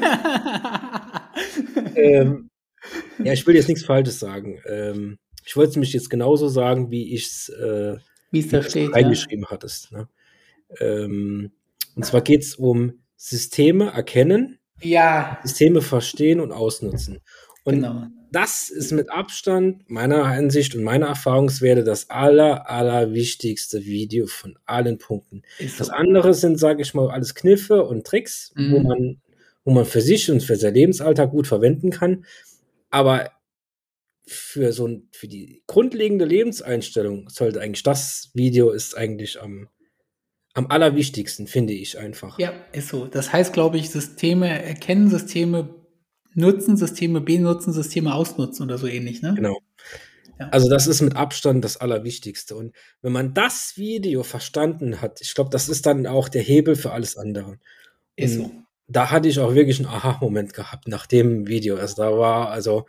[1.95, 2.51] ähm,
[3.23, 4.61] ja, ich will jetzt nichts Falsches sagen.
[4.67, 7.97] Ähm, ich wollte es mich jetzt genauso sagen, wie ich es äh,
[8.33, 9.51] da steht, reingeschrieben ja.
[9.51, 9.93] hattest.
[9.93, 10.09] Ne?
[10.81, 11.53] Ähm,
[11.95, 15.39] und zwar geht es um Systeme erkennen, ja.
[15.43, 17.21] Systeme verstehen und ausnutzen.
[17.65, 23.85] Und genau das ist mit Abstand meiner Ansicht und meiner Erfahrungswerte das aller, aller wichtigste
[23.85, 25.43] Video von allen Punkten.
[25.59, 28.73] Ist das andere sind, sage ich mal, alles Kniffe und Tricks, mhm.
[28.73, 29.21] wo man,
[29.65, 32.25] wo man für sich und für sein Lebensalltag gut verwenden kann.
[32.91, 33.31] Aber
[34.27, 39.69] für so ein, für die grundlegende Lebenseinstellung sollte eigentlich das Video ist eigentlich am,
[40.55, 42.39] am allerwichtigsten, finde ich einfach.
[42.39, 43.07] Ja, ist so.
[43.07, 45.84] Das heißt, glaube ich, Systeme erkennen, Systeme
[46.35, 49.35] Nutzen Systeme, benutzen Systeme, ausnutzen oder so ähnlich, ne?
[49.35, 49.59] Genau.
[50.39, 50.49] Ja.
[50.49, 52.57] Also das ist mit Abstand das Allerwichtigste.
[52.57, 56.75] Und wenn man das Video verstanden hat, ich glaube, das ist dann auch der Hebel
[56.75, 57.59] für alles andere.
[58.17, 58.51] Ist so.
[58.87, 61.77] Da hatte ich auch wirklich einen Aha-Moment gehabt nach dem Video.
[61.77, 62.87] Also da war, also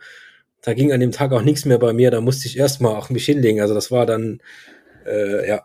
[0.62, 2.10] da ging an dem Tag auch nichts mehr bei mir.
[2.10, 3.60] Da musste ich erstmal auch mich hinlegen.
[3.60, 4.42] Also das war dann,
[5.06, 5.62] äh, ja.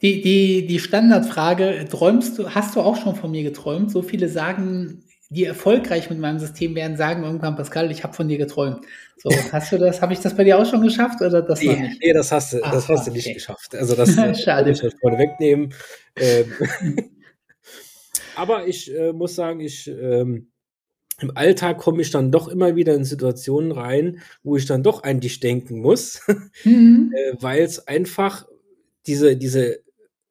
[0.00, 3.92] Die, die, die Standardfrage, träumst du, hast du auch schon von mir geträumt?
[3.92, 8.28] So viele sagen, die erfolgreich mit meinem System werden, sagen irgendwann, Pascal, ich habe von
[8.28, 8.84] dir geträumt.
[9.16, 11.72] So, hast du das, habe ich das bei dir auch schon geschafft oder das nee,
[11.72, 12.00] noch nicht?
[12.02, 13.10] Nee, das hast du, Ach, das hast okay.
[13.10, 13.74] du nicht geschafft.
[13.74, 14.70] Also das Schade.
[14.70, 15.72] ich das vorne wegnehmen.
[16.16, 16.52] Ähm,
[18.36, 20.48] aber ich äh, muss sagen, ich ähm,
[21.20, 25.02] im Alltag komme ich dann doch immer wieder in Situationen rein, wo ich dann doch
[25.04, 26.20] an dich denken muss,
[26.64, 27.12] mhm.
[27.16, 28.46] äh, weil es einfach
[29.06, 29.80] diese, diese,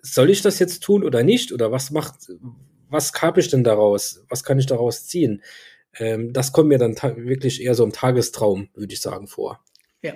[0.01, 1.51] soll ich das jetzt tun oder nicht?
[1.53, 2.15] Oder was macht,
[2.91, 4.23] was habe ich denn daraus?
[4.29, 5.41] Was kann ich daraus ziehen?
[5.97, 9.59] Ähm, das kommt mir dann wirklich eher so im Tagestraum, würde ich sagen, vor.
[10.01, 10.13] Ja.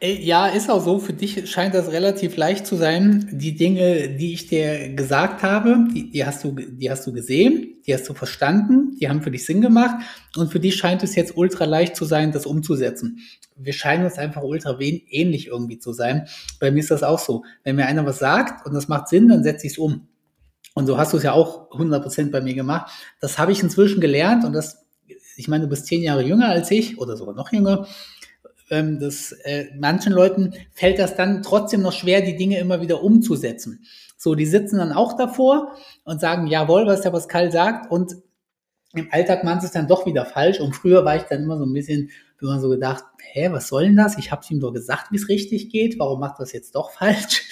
[0.00, 0.98] Äh, ja, ist auch so.
[0.98, 3.28] Für dich scheint das relativ leicht zu sein.
[3.32, 7.80] Die Dinge, die ich dir gesagt habe, die, die, hast du, die hast du gesehen,
[7.86, 9.96] die hast du verstanden, die haben für dich Sinn gemacht.
[10.36, 13.18] Und für dich scheint es jetzt ultra leicht zu sein, das umzusetzen.
[13.56, 16.26] Wir scheinen uns einfach ultra ähnlich irgendwie zu sein.
[16.58, 17.44] Bei mir ist das auch so.
[17.64, 20.08] Wenn mir einer was sagt und das macht Sinn, dann setze ich es um.
[20.74, 22.90] Und so hast du es ja auch 100% bei mir gemacht.
[23.20, 24.86] Das habe ich inzwischen gelernt und das,
[25.36, 27.86] ich meine, du bist zehn Jahre jünger als ich oder sogar noch jünger.
[28.70, 33.02] Ähm, das, äh, manchen Leuten fällt das dann trotzdem noch schwer, die Dinge immer wieder
[33.02, 33.84] umzusetzen.
[34.16, 38.16] So, die sitzen dann auch davor und sagen, jawohl, was der Pascal sagt und
[38.94, 40.60] im Alltag machen sie es dann doch wieder falsch.
[40.60, 42.10] Und früher war ich dann immer so ein bisschen,
[42.40, 44.18] immer so gedacht, hä, was soll denn das?
[44.18, 45.98] Ich habe ihm doch gesagt, wie es richtig geht.
[45.98, 47.42] Warum macht das jetzt doch falsch?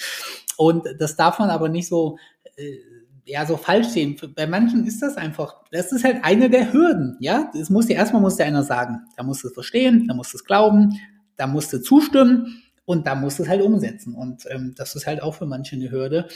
[0.57, 2.17] Und das darf man aber nicht so
[2.55, 2.77] äh,
[3.25, 4.17] ja, so falsch sehen.
[4.35, 7.51] Bei manchen ist das einfach, das ist halt eine der Hürden, ja.
[7.53, 9.01] Das muss dir erstmal muss dir einer sagen.
[9.15, 10.97] Da musst du es verstehen, da musst du es glauben,
[11.37, 14.15] da musst du zustimmen und da musst du es halt umsetzen.
[14.15, 16.27] Und ähm, das ist halt auch für manche eine Hürde.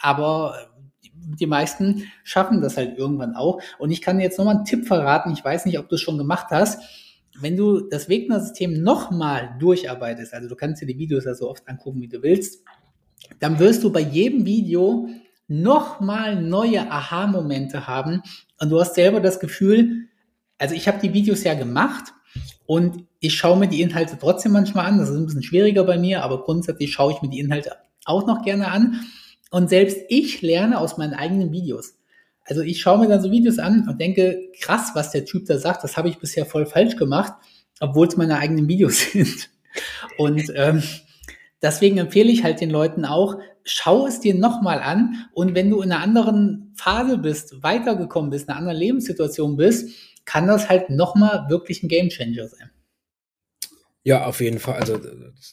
[0.00, 3.60] Aber äh, die meisten schaffen das halt irgendwann auch.
[3.78, 5.32] Und ich kann jetzt nochmal einen Tipp verraten.
[5.32, 6.82] Ich weiß nicht, ob du es schon gemacht hast.
[7.40, 11.66] Wenn du das Wegner-System nochmal durcharbeitest, also du kannst dir die Videos ja so oft
[11.68, 12.62] angucken, wie du willst,
[13.40, 15.08] dann wirst du bei jedem Video
[15.48, 18.22] nochmal neue Aha-Momente haben.
[18.60, 20.08] Und du hast selber das Gefühl,
[20.58, 22.12] also ich habe die Videos ja gemacht
[22.66, 24.98] und ich schaue mir die Inhalte trotzdem manchmal an.
[24.98, 27.72] Das ist ein bisschen schwieriger bei mir, aber grundsätzlich schaue ich mir die Inhalte
[28.04, 29.00] auch noch gerne an.
[29.50, 31.94] Und selbst ich lerne aus meinen eigenen Videos.
[32.44, 35.58] Also ich schaue mir dann so Videos an und denke, krass, was der Typ da
[35.58, 37.32] sagt, das habe ich bisher voll falsch gemacht,
[37.80, 39.50] obwohl es meine eigenen Videos sind.
[40.18, 40.82] Und ähm,
[41.62, 45.80] deswegen empfehle ich halt den Leuten auch, schau es dir nochmal an und wenn du
[45.80, 49.88] in einer anderen Phase bist, weitergekommen bist, in einer anderen Lebenssituation bist,
[50.24, 52.70] kann das halt nochmal wirklich ein Gamechanger sein.
[54.06, 54.74] Ja, auf jeden Fall.
[54.74, 55.00] Also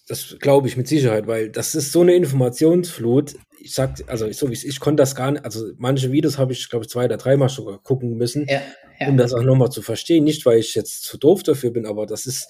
[0.07, 3.36] das glaube ich mit Sicherheit, weil das ist so eine Informationsflut.
[3.59, 5.45] Ich sag, also so wie ich konnte das gar nicht.
[5.45, 8.62] Also manche Videos habe ich, glaube ich, zwei oder dreimal sogar gucken müssen, ja,
[8.99, 9.07] ja.
[9.07, 10.26] um das auch nochmal zu verstehen.
[10.26, 12.49] Nicht, weil ich jetzt zu doof dafür bin, aber das ist,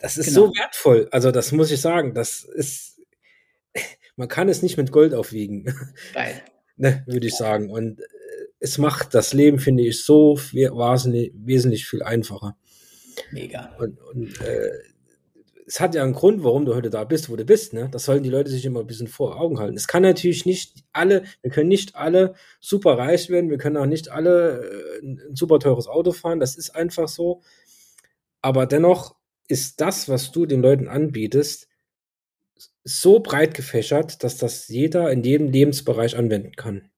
[0.00, 0.46] das ist genau.
[0.46, 1.08] so wertvoll.
[1.12, 2.14] Also das muss ich sagen.
[2.14, 2.97] Das ist,
[4.18, 5.72] man kann es nicht mit Gold aufwiegen.
[6.12, 6.42] Geil.
[6.76, 7.70] ne, würde ich sagen.
[7.70, 8.04] Und äh,
[8.58, 12.56] es macht das Leben, finde ich, so viel, wesentlich viel einfacher.
[13.30, 13.74] Mega.
[13.78, 14.70] Und, und äh,
[15.66, 17.74] es hat ja einen Grund, warum du heute da bist, wo du bist.
[17.74, 17.88] Ne?
[17.92, 19.76] Das sollen die Leute sich immer ein bisschen vor Augen halten.
[19.76, 23.86] Es kann natürlich nicht alle, wir können nicht alle super reich werden, wir können auch
[23.86, 27.42] nicht alle äh, ein super teures Auto fahren, das ist einfach so.
[28.40, 29.14] Aber dennoch
[29.46, 31.67] ist das, was du den Leuten anbietest,
[32.88, 36.90] so breit gefächert, dass das jeder in jedem Lebensbereich anwenden kann.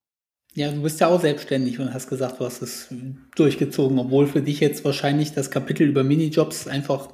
[0.54, 2.88] Ja, du bist ja auch selbstständig und hast gesagt, du hast es
[3.36, 7.08] durchgezogen, obwohl für dich jetzt wahrscheinlich das Kapitel über Minijobs einfach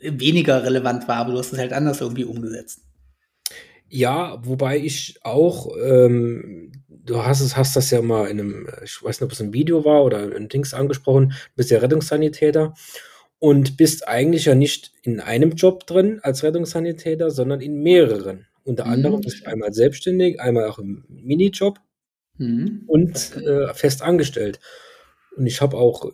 [0.00, 2.82] weniger relevant war, aber du hast es halt anders irgendwie umgesetzt.
[3.88, 9.02] Ja, wobei ich auch, ähm, du hast es, hast das ja mal in einem, ich
[9.02, 12.74] weiß nicht, ob es ein Video war oder in Dings angesprochen, du bist ja Rettungssanitäter
[13.38, 18.46] und bist eigentlich ja nicht in einem Job drin als Rettungssanitäter, sondern in mehreren.
[18.64, 19.20] Unter anderem mhm.
[19.22, 21.78] bist du einmal selbstständig, einmal auch im Minijob
[22.38, 22.82] mhm.
[22.86, 24.58] und äh, fest angestellt.
[25.36, 26.10] Und ich habe auch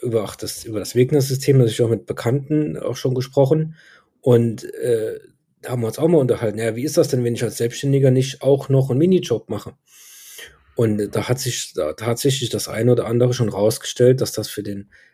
[0.00, 3.76] über ach, das, über das Wegner-System natürlich auch mit Bekannten auch schon gesprochen.
[4.20, 5.18] Und äh,
[5.60, 6.58] da haben wir uns auch mal unterhalten.
[6.58, 9.74] Ja, wie ist das denn, wenn ich als Selbstständiger nicht auch noch einen Minijob mache?
[10.74, 14.62] Und da hat sich da tatsächlich das eine oder andere schon rausgestellt, dass das für
[14.62, 15.11] den äh,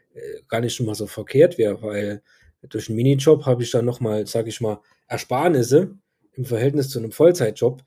[0.49, 2.23] gar nicht schon mal so verkehrt wäre, weil
[2.69, 5.97] durch einen Minijob habe ich dann nochmal, sage ich mal, Ersparnisse
[6.33, 7.83] im Verhältnis zu einem Vollzeitjob,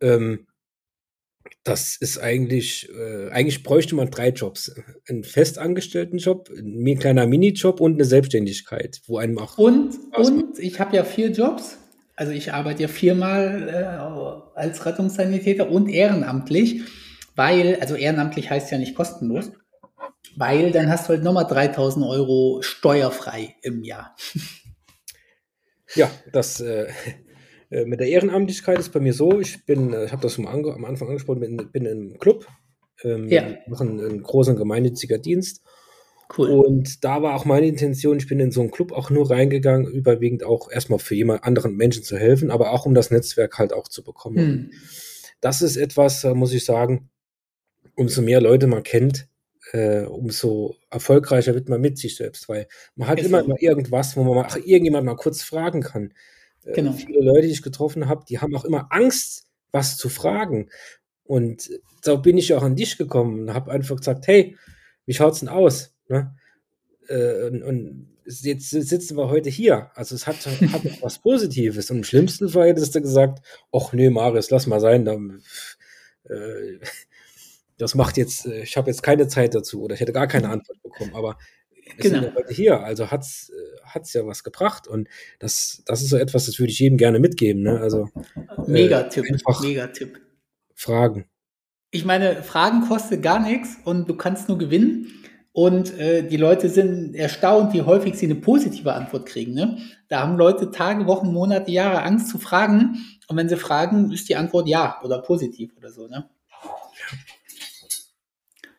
[0.00, 0.46] ähm,
[1.64, 4.74] das ist eigentlich, äh, eigentlich bräuchte man drei Jobs.
[5.08, 9.58] Einen festangestellten Job, ein kleiner Minijob und eine Selbstständigkeit, wo einem auch.
[9.58, 11.78] Und, und ich habe ja vier Jobs.
[12.14, 16.82] Also ich arbeite ja viermal äh, als Rettungssanitäter und ehrenamtlich,
[17.34, 19.52] weil, also ehrenamtlich heißt ja nicht kostenlos,
[20.36, 24.16] weil dann hast du halt nochmal 3000 Euro steuerfrei im Jahr.
[25.94, 26.88] Ja, das, äh,
[27.70, 30.46] äh, mit der Ehrenamtlichkeit ist bei mir so, ich bin, äh, ich habe das am
[30.46, 32.46] Anfang angesprochen, bin, bin im Club,
[33.04, 33.58] ähm, ja.
[33.66, 35.62] mache einen, einen großen gemeinnütziger Dienst.
[36.36, 36.48] Cool.
[36.48, 39.86] Und da war auch meine Intention, ich bin in so einen Club auch nur reingegangen,
[39.86, 43.74] überwiegend auch erstmal für jemand anderen Menschen zu helfen, aber auch um das Netzwerk halt
[43.74, 44.38] auch zu bekommen.
[44.38, 44.70] Hm.
[45.42, 47.10] Das ist etwas, muss ich sagen,
[47.96, 49.28] umso mehr Leute man kennt,
[49.70, 54.16] äh, umso erfolgreicher wird man mit sich selbst, weil man hat ist immer mal irgendwas,
[54.16, 56.12] wo man mal, ach, irgendjemand mal kurz fragen kann.
[56.64, 56.92] Äh, genau.
[56.92, 60.68] viele Leute, die ich getroffen habe, die haben auch immer Angst, was zu fragen.
[61.24, 61.70] Und
[62.02, 64.56] so bin ich auch an dich gekommen und habe einfach gesagt, hey,
[65.06, 65.94] wie schaut's denn aus?
[66.08, 66.34] Ne?
[67.08, 69.90] Äh, und, und, jetzt sitzen wir heute hier.
[69.94, 71.90] Also es hat, hat was Positives.
[71.90, 75.04] Und im schlimmsten Fall hättest du gesagt, ach nee, Marius, lass mal sein.
[75.04, 75.42] Dann,
[76.28, 76.78] äh,
[77.78, 80.48] das macht jetzt, äh, ich habe jetzt keine Zeit dazu oder ich hätte gar keine
[80.48, 81.14] Antwort bekommen.
[81.14, 81.36] Aber
[81.98, 82.20] genau.
[82.20, 85.08] sind ja heute hier, also hat's äh, hat's ja was gebracht und
[85.38, 87.80] das das ist so etwas, das würde ich jedem gerne mitgeben, ne?
[87.80, 88.08] Also
[88.66, 90.20] Mega-Tipp, äh, Mega-Tipp.
[90.74, 91.26] Fragen.
[91.90, 95.08] Ich meine, Fragen kostet gar nichts und du kannst nur gewinnen.
[95.54, 99.52] Und äh, die Leute sind erstaunt, wie häufig sie eine positive Antwort kriegen.
[99.52, 99.76] Ne?
[100.08, 102.96] Da haben Leute Tage, Wochen, Monate, Jahre Angst zu fragen.
[103.28, 106.08] Und wenn sie fragen, ist die Antwort ja oder positiv oder so.
[106.08, 106.28] Ne?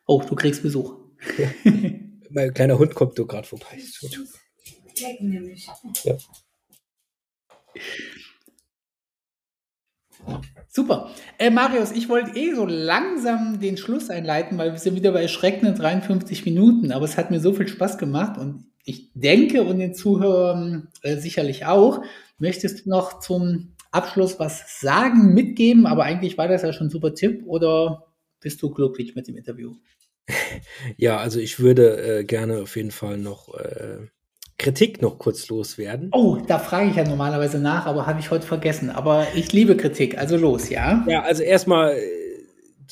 [0.05, 0.95] Oh, du kriegst Besuch.
[2.29, 3.79] mein kleiner Hund kommt so gerade vorbei.
[6.03, 6.17] Ja.
[10.69, 11.11] Super.
[11.37, 15.21] Äh, Marius, ich wollte eh so langsam den Schluss einleiten, weil wir sind wieder bei
[15.21, 19.79] erschreckenden 53 Minuten, aber es hat mir so viel Spaß gemacht und ich denke und
[19.79, 22.01] den Zuhörern äh, sicherlich auch.
[22.37, 25.85] Möchtest du noch zum Abschluss was sagen, mitgeben?
[25.85, 28.07] Aber eigentlich war das ja schon ein super Tipp oder
[28.43, 29.73] bist du glücklich mit dem Interview?
[30.97, 34.07] Ja, also ich würde äh, gerne auf jeden Fall noch äh,
[34.57, 36.09] Kritik noch kurz loswerden.
[36.13, 38.89] Oh, da frage ich ja normalerweise nach, aber habe ich heute vergessen.
[38.89, 41.03] Aber ich liebe Kritik, also los, ja?
[41.07, 42.01] Ja, also erstmal äh,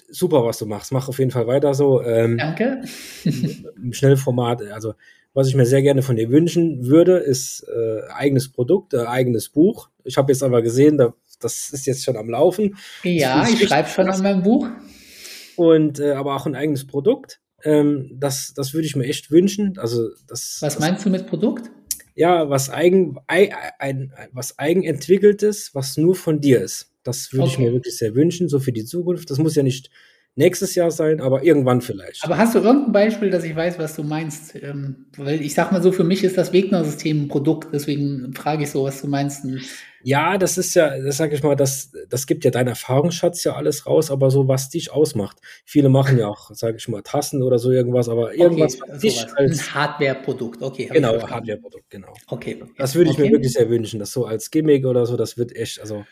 [0.09, 0.91] super, was du machst.
[0.91, 2.01] Mach auf jeden Fall weiter so.
[2.01, 2.81] Ähm, Danke.
[3.23, 4.95] Im Schnellformat, also
[5.33, 9.47] was ich mir sehr gerne von dir wünschen würde, ist äh, eigenes Produkt, äh, eigenes
[9.47, 9.89] Buch.
[10.03, 12.75] Ich habe jetzt aber gesehen, da, das ist jetzt schon am Laufen.
[13.03, 14.67] Ja, ich schreibe schon an meinem Buch
[15.55, 17.41] und äh, aber auch ein eigenes Produkt.
[17.63, 19.77] Ähm, das, das würde ich mir echt wünschen.
[19.77, 20.57] Also das.
[20.61, 21.71] Was meinst das, du mit Produkt?
[22.15, 26.91] Ja, was eigen, ein, ein, was eigenentwickeltes, was nur von dir ist.
[27.03, 27.51] Das würde okay.
[27.53, 29.29] ich mir wirklich sehr wünschen, so für die Zukunft.
[29.29, 29.89] Das muss ja nicht
[30.35, 32.23] nächstes Jahr sein, aber irgendwann vielleicht.
[32.23, 34.55] Aber hast du irgendein Beispiel, dass ich weiß, was du meinst?
[34.55, 38.63] Ähm, weil ich sag mal so, für mich ist das Wegner-System ein Produkt, deswegen frage
[38.63, 39.45] ich so, was du meinst.
[40.03, 43.55] Ja, das ist ja, das sage ich mal, das, das gibt ja dein Erfahrungsschatz ja
[43.55, 45.37] alles raus, aber so, was dich ausmacht.
[45.65, 49.01] Viele machen ja auch, sage ich mal, Tassen oder so irgendwas, aber irgendwas, okay, was
[49.01, 50.89] dich als ein Hardware-Produkt, okay.
[50.91, 52.13] Genau, Hardware-Produkt, genau.
[52.27, 52.63] Okay.
[52.77, 53.27] Das würde ich okay.
[53.27, 56.05] mir wirklich sehr wünschen, das so als Gimmick oder so, das wird echt, also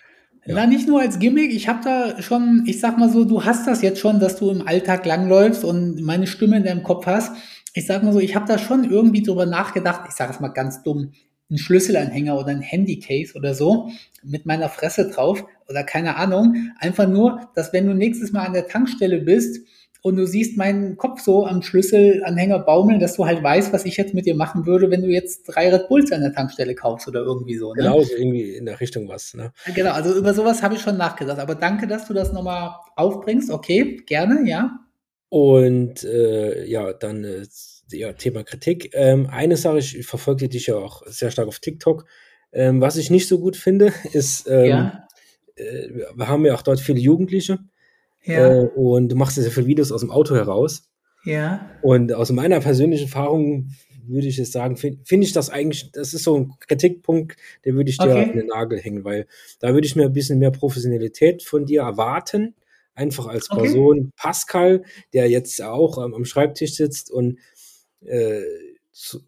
[0.45, 1.53] Na, nicht nur als Gimmick.
[1.53, 4.49] Ich habe da schon, ich sag mal so, du hast das jetzt schon, dass du
[4.49, 7.33] im Alltag langläufst und meine Stimme in deinem Kopf hast.
[7.73, 10.05] Ich sag mal so, ich habe da schon irgendwie drüber nachgedacht.
[10.07, 11.11] Ich sage es mal ganz dumm,
[11.51, 13.89] ein Schlüsselanhänger oder ein Handycase oder so
[14.23, 16.71] mit meiner Fresse drauf oder keine Ahnung.
[16.79, 19.59] Einfach nur, dass wenn du nächstes Mal an der Tankstelle bist
[20.01, 23.97] und du siehst meinen Kopf so am Schlüsselanhänger baumeln, dass du halt weißt, was ich
[23.97, 27.07] jetzt mit dir machen würde, wenn du jetzt drei Red Bulls an der Tankstelle kaufst
[27.07, 27.73] oder irgendwie so.
[27.73, 27.83] Ne?
[27.83, 29.33] Genau, so irgendwie in der Richtung was.
[29.33, 29.51] Ne?
[29.75, 31.39] Genau, also über sowas habe ich schon nachgedacht.
[31.39, 33.51] Aber danke, dass du das nochmal aufbringst.
[33.51, 34.79] Okay, gerne, ja.
[35.27, 37.45] Und äh, ja, dann äh,
[37.91, 38.91] ja, Thema Kritik.
[38.93, 42.05] Ähm, eine Sache, ich verfolge dich ja auch sehr stark auf TikTok.
[42.53, 45.07] Ähm, was ich nicht so gut finde, ist, ähm, ja.
[45.55, 47.59] äh, wir haben ja auch dort viele Jugendliche
[48.29, 48.63] ja.
[48.63, 50.89] Äh, und du machst ja sehr viele Videos aus dem Auto heraus.
[51.25, 51.69] Ja.
[51.81, 53.69] Und aus meiner persönlichen Erfahrung
[54.07, 57.75] würde ich jetzt sagen, finde find ich das eigentlich, das ist so ein Kritikpunkt, den
[57.75, 58.23] würde ich dir okay.
[58.23, 59.27] an den Nagel hängen, weil
[59.59, 62.55] da würde ich mir ein bisschen mehr Professionalität von dir erwarten.
[62.95, 63.99] Einfach als Person.
[63.99, 64.09] Okay.
[64.17, 67.39] Pascal, der jetzt auch ähm, am Schreibtisch sitzt und
[68.01, 68.41] äh,
[68.91, 69.19] so,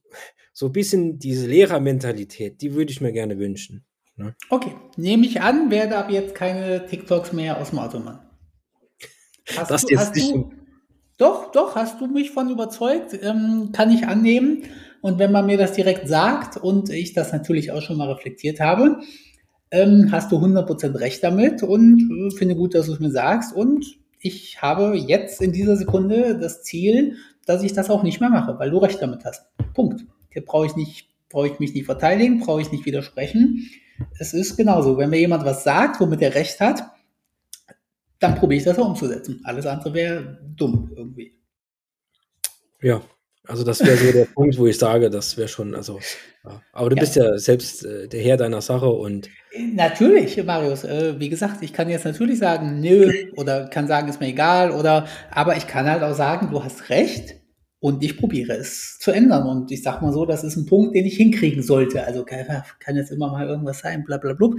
[0.52, 3.86] so ein bisschen diese Lehrermentalität, die würde ich mir gerne wünschen.
[4.18, 4.36] Ne?
[4.49, 8.20] Okay, nehme ich an, werde ab jetzt keine TikToks mehr aus dem Auto machen.
[9.58, 10.52] Hast das du, jetzt nicht du,
[11.18, 14.64] doch, doch, hast du mich von überzeugt, ähm, kann ich annehmen.
[15.02, 18.60] Und wenn man mir das direkt sagt und ich das natürlich auch schon mal reflektiert
[18.60, 19.02] habe,
[19.70, 23.54] ähm, hast du 100% recht damit und äh, finde gut, dass du es mir sagst.
[23.56, 23.86] Und
[24.20, 28.58] ich habe jetzt in dieser Sekunde das Ziel, dass ich das auch nicht mehr mache,
[28.60, 29.46] weil du recht damit hast.
[29.74, 30.04] Punkt.
[30.32, 33.70] Hier brauche ich nicht, brauche ich mich nicht verteidigen, brauche ich nicht widersprechen.
[34.18, 34.98] Es ist genauso.
[34.98, 36.84] Wenn mir jemand was sagt, womit er recht hat,
[38.22, 39.42] dann probiere ich das auch umzusetzen.
[39.44, 41.34] Alles andere wäre dumm irgendwie.
[42.82, 43.02] Ja,
[43.48, 46.00] also das wäre so der Punkt, wo ich sage, das wäre schon, also,
[46.46, 46.62] ja.
[46.72, 47.02] aber du ja.
[47.02, 49.30] bist ja selbst äh, der Herr deiner Sache und.
[49.74, 50.84] Natürlich, Marius.
[50.84, 54.72] Äh, wie gesagt, ich kann jetzt natürlich sagen, nö, oder kann sagen, ist mir egal,
[54.72, 57.41] oder, aber ich kann halt auch sagen, du hast recht
[57.82, 59.48] und ich probiere es zu ändern.
[59.48, 62.06] Und ich sag mal so, das ist ein Punkt, den ich hinkriegen sollte.
[62.06, 62.46] Also kann,
[62.80, 64.52] kann jetzt immer mal irgendwas sein, bla bla bla.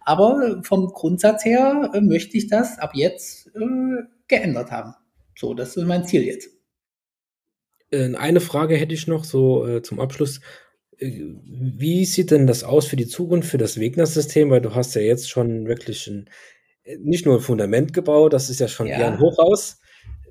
[0.00, 4.94] Aber vom Grundsatz her äh, möchte ich das ab jetzt äh, geändert haben.
[5.36, 6.48] So, das ist mein Ziel jetzt.
[7.90, 10.40] Äh, eine Frage hätte ich noch so äh, zum Abschluss.
[10.96, 14.48] Äh, wie sieht denn das aus für die Zukunft, für das Wegner-System?
[14.48, 16.30] Weil du hast ja jetzt schon wirklich ein,
[16.98, 19.00] nicht nur ein Fundament gebaut, das ist ja schon ja.
[19.00, 19.79] eher ein Hochhaus.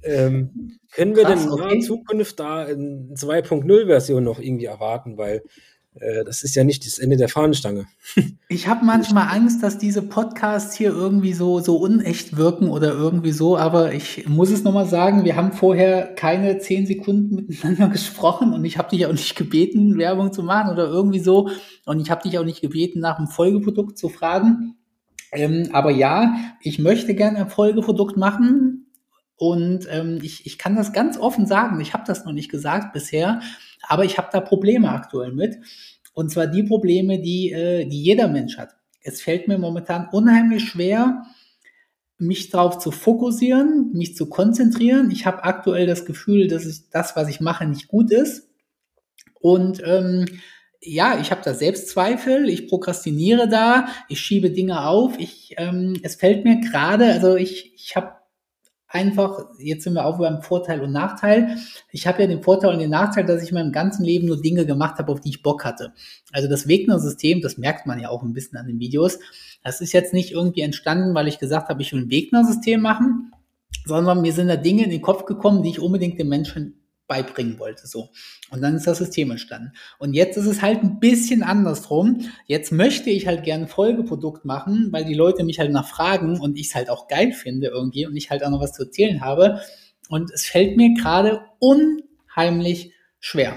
[0.04, 1.80] Ähm, können wir Krass, denn in okay.
[1.82, 5.18] Zukunft da eine 2.0-Version noch irgendwie erwarten?
[5.18, 5.44] Weil
[5.96, 7.86] äh, das ist ja nicht das Ende der Fahnenstange.
[8.52, 13.32] Ich habe manchmal Angst, dass diese Podcasts hier irgendwie so, so unecht wirken oder irgendwie
[13.32, 18.52] so, aber ich muss es nochmal sagen, wir haben vorher keine zehn Sekunden miteinander gesprochen
[18.54, 21.50] und ich habe dich auch nicht gebeten, Werbung zu machen oder irgendwie so.
[21.86, 24.78] Und ich habe dich auch nicht gebeten, nach einem Folgeprodukt zu fragen.
[25.32, 28.79] Ähm, aber ja, ich möchte gerne ein Folgeprodukt machen.
[29.40, 32.92] Und ähm, ich, ich kann das ganz offen sagen, ich habe das noch nicht gesagt
[32.92, 33.40] bisher,
[33.88, 35.56] aber ich habe da Probleme aktuell mit.
[36.14, 38.76] Und zwar die Probleme, die, äh, die jeder Mensch hat.
[39.02, 41.24] Es fällt mir momentan unheimlich schwer,
[42.18, 45.10] mich darauf zu fokussieren, mich zu konzentrieren.
[45.10, 48.50] Ich habe aktuell das Gefühl, dass ich, das, was ich mache, nicht gut ist.
[49.40, 50.26] Und ähm,
[50.82, 55.18] ja, ich habe da Selbstzweifel, ich prokrastiniere da, ich schiebe Dinge auf.
[55.18, 58.19] Ich, ähm, es fällt mir gerade, also ich, ich habe
[58.90, 61.58] einfach, jetzt sind wir auch beim Vorteil und Nachteil.
[61.92, 64.42] Ich habe ja den Vorteil und den Nachteil, dass ich in meinem ganzen Leben nur
[64.42, 65.94] Dinge gemacht habe, auf die ich Bock hatte.
[66.32, 69.20] Also das Wegner-System, das merkt man ja auch ein bisschen an den Videos.
[69.64, 73.32] Das ist jetzt nicht irgendwie entstanden, weil ich gesagt habe, ich will ein Wegner-System machen,
[73.86, 76.79] sondern mir sind da Dinge in den Kopf gekommen, die ich unbedingt den Menschen
[77.10, 77.88] beibringen wollte.
[77.88, 78.12] So.
[78.52, 79.74] Und dann ist das System entstanden.
[79.98, 82.30] Und jetzt ist es halt ein bisschen andersrum.
[82.46, 86.58] Jetzt möchte ich halt gerne ein Folgeprodukt machen, weil die Leute mich halt nachfragen und
[86.58, 89.20] ich es halt auch geil finde irgendwie und ich halt auch noch was zu erzählen
[89.20, 89.60] habe.
[90.08, 93.56] Und es fällt mir gerade unheimlich schwer.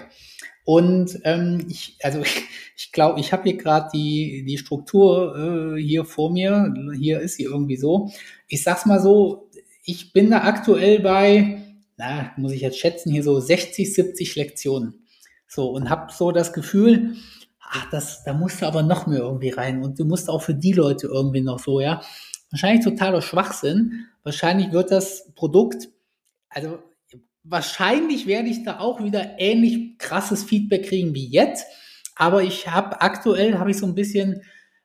[0.64, 2.42] Und ähm, ich, also ich,
[2.76, 6.74] ich glaube, ich habe hier gerade die, die Struktur äh, hier vor mir.
[6.98, 8.11] Hier ist sie irgendwie so.
[8.48, 9.50] Ich sag's mal so,
[9.84, 11.62] ich bin da aktuell bei
[12.03, 15.07] na, muss ich jetzt schätzen, hier so 60, 70 Lektionen.
[15.46, 17.14] So, und habe so das Gefühl,
[17.61, 20.55] ach, das, da musst du aber noch mehr irgendwie rein und du musst auch für
[20.55, 22.03] die Leute irgendwie noch so, ja.
[22.50, 24.07] wahrscheinlich totaler Schwachsinn.
[24.24, 25.90] Wahrscheinlich wird das Produkt,
[26.48, 26.80] also
[27.44, 31.66] wahrscheinlich werde ich da auch wieder ähnlich krasses Feedback kriegen wie jetzt.
[32.16, 34.42] Aber ich habe aktuell, habe ich so ein bisschen,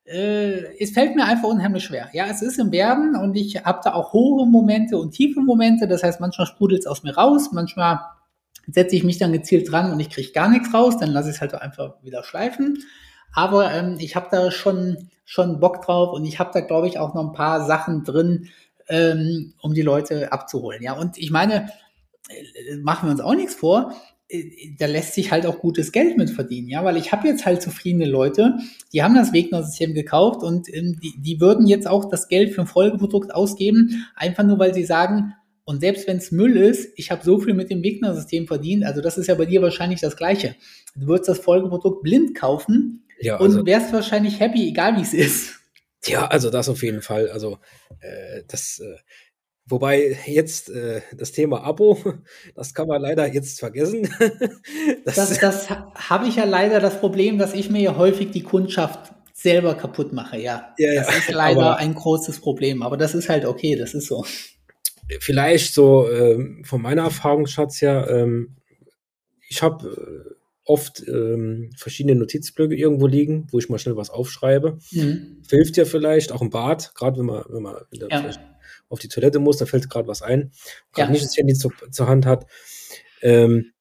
[0.08, 2.10] äh, es fällt mir einfach unheimlich schwer.
[2.14, 5.88] Ja, es ist im Werden und ich habe da auch hohe Momente und tiefe Momente.
[5.88, 8.00] Das heißt, manchmal sprudelt es aus mir raus, manchmal
[8.68, 11.36] setze ich mich dann gezielt dran und ich kriege gar nichts raus, dann lasse ich
[11.36, 12.84] es halt einfach wieder schleifen.
[13.34, 17.00] Aber ähm, ich habe da schon, schon Bock drauf und ich habe da, glaube ich,
[17.00, 18.50] auch noch ein paar Sachen drin,
[18.90, 20.82] ähm, um die Leute abzuholen.
[20.82, 21.70] Ja, und ich meine,
[22.30, 23.94] äh, machen wir uns auch nichts vor,
[24.78, 27.62] da lässt sich halt auch gutes Geld mit verdienen, ja, weil ich habe jetzt halt
[27.62, 28.58] zufriedene Leute,
[28.92, 32.62] die haben das Wegner-System gekauft und ähm, die, die würden jetzt auch das Geld für
[32.62, 37.12] ein Folgeprodukt ausgeben, einfach nur weil sie sagen, und selbst wenn es Müll ist, ich
[37.12, 40.18] habe so viel mit dem Wegner-System verdient, also das ist ja bei dir wahrscheinlich das
[40.18, 40.56] Gleiche.
[40.96, 45.14] Du würdest das Folgeprodukt blind kaufen ja, also, und wärst wahrscheinlich happy, egal wie es
[45.14, 45.60] ist.
[46.06, 47.30] Ja, also das auf jeden Fall.
[47.30, 47.60] Also
[48.00, 48.98] äh, das, äh,
[49.68, 51.98] wobei jetzt äh, das Thema Abo,
[52.56, 54.10] das kann man leider jetzt vergessen.
[55.06, 58.44] das das, das habe ich ja leider das Problem, dass ich mir ja häufig die
[58.44, 60.38] Kundschaft selber kaputt mache.
[60.38, 63.94] Ja, ja das ja, ist leider ein großes Problem, aber das ist halt okay, das
[63.94, 64.26] ist so
[65.20, 68.56] vielleicht so ähm, von meiner Erfahrungsschatz her, ähm,
[69.50, 74.78] ich habe äh, oft ähm, verschiedene Notizblöcke irgendwo liegen, wo ich mal schnell was aufschreibe.
[74.92, 75.42] Mhm.
[75.50, 78.32] Hilft ja vielleicht, auch im Bad, gerade wenn man, wenn man ja.
[78.90, 80.52] Auf die Toilette muss, da fällt gerade was ein,
[80.94, 81.14] gerade ja.
[81.14, 82.46] nicht das Handy zu, zur Hand hat.
[83.22, 83.74] Ähm,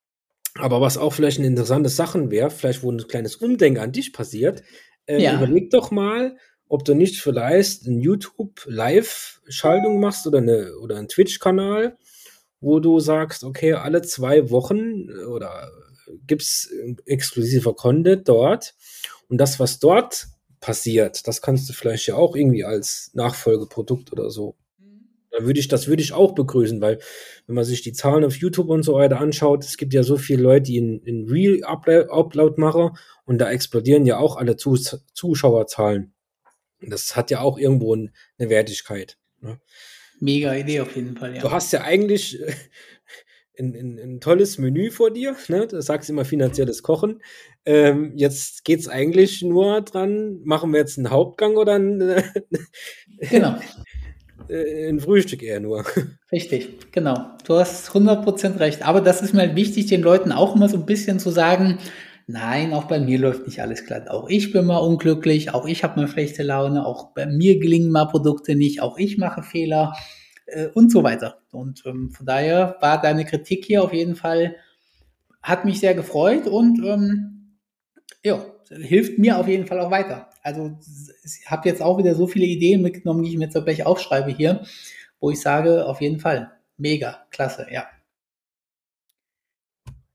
[0.54, 4.12] aber was auch vielleicht eine interessante Sache wäre, vielleicht wo ein kleines Umdenken an dich
[4.12, 4.62] passiert,
[5.06, 5.36] äh, ja.
[5.36, 6.36] überleg doch mal,
[6.68, 11.96] ob du nicht vielleicht ein YouTube-Live-Schaltung machst oder, eine, oder einen Twitch-Kanal,
[12.60, 15.70] wo du sagst, okay, alle zwei Wochen oder
[16.26, 16.70] gibt's
[17.04, 18.74] exklusiver Content dort
[19.28, 20.26] und das, was dort
[20.60, 24.56] passiert, das kannst du vielleicht ja auch irgendwie als Nachfolgeprodukt oder so.
[25.36, 26.98] Da würde ich, das würde ich auch begrüßen, weil
[27.46, 30.16] wenn man sich die Zahlen auf YouTube und so weiter anschaut, es gibt ja so
[30.16, 35.04] viele Leute, die in, in Real Upload machen und da explodieren ja auch alle Zus
[35.12, 36.14] Zuschauerzahlen.
[36.80, 39.18] Das hat ja auch irgendwo eine Wertigkeit.
[39.40, 39.60] Ne?
[40.20, 41.42] Mega Idee auf jeden Fall, ja.
[41.42, 42.54] Du hast ja eigentlich äh,
[43.58, 45.66] ein, ein, ein tolles Menü vor dir, ne?
[45.66, 47.22] Du sagst immer finanzielles Kochen.
[47.64, 52.22] Ähm, jetzt geht es eigentlich nur dran, machen wir jetzt einen Hauptgang oder ein, äh,
[53.20, 53.58] genau.
[54.48, 55.84] Äh, ein Frühstück eher nur.
[56.32, 57.32] Richtig, genau.
[57.44, 58.86] Du hast 100% recht.
[58.86, 61.78] Aber das ist mir halt wichtig, den Leuten auch immer so ein bisschen zu sagen,
[62.28, 64.10] Nein, auch bei mir läuft nicht alles glatt.
[64.10, 67.92] Auch ich bin mal unglücklich, auch ich habe mal schlechte Laune, auch bei mir gelingen
[67.92, 69.94] mal Produkte nicht, auch ich mache Fehler
[70.46, 71.38] äh, und so weiter.
[71.52, 74.56] Und ähm, von daher war deine Kritik hier auf jeden Fall,
[75.40, 77.58] hat mich sehr gefreut und ähm,
[78.24, 80.28] ja, hilft mir auf jeden Fall auch weiter.
[80.46, 80.78] Also
[81.24, 84.30] ich habe jetzt auch wieder so viele Ideen mitgenommen, die ich mir jetzt gleich aufschreibe
[84.30, 84.64] hier,
[85.18, 87.86] wo ich sage, auf jeden Fall, mega, klasse, ja.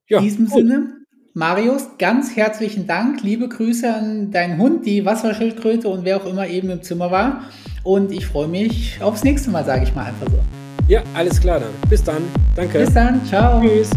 [0.07, 0.53] ja In diesem cool.
[0.53, 1.01] Sinne
[1.33, 3.23] Marius, ganz herzlichen Dank.
[3.23, 7.49] Liebe Grüße an deinen Hund, die Wasserschildkröte und wer auch immer eben im Zimmer war.
[7.83, 10.39] Und ich freue mich aufs nächste Mal, sage ich mal einfach so.
[10.87, 11.89] Ja, alles klar dann.
[11.89, 12.21] Bis dann.
[12.55, 12.79] Danke.
[12.79, 13.25] Bis dann.
[13.25, 13.61] Ciao.
[13.61, 13.89] Tschüss.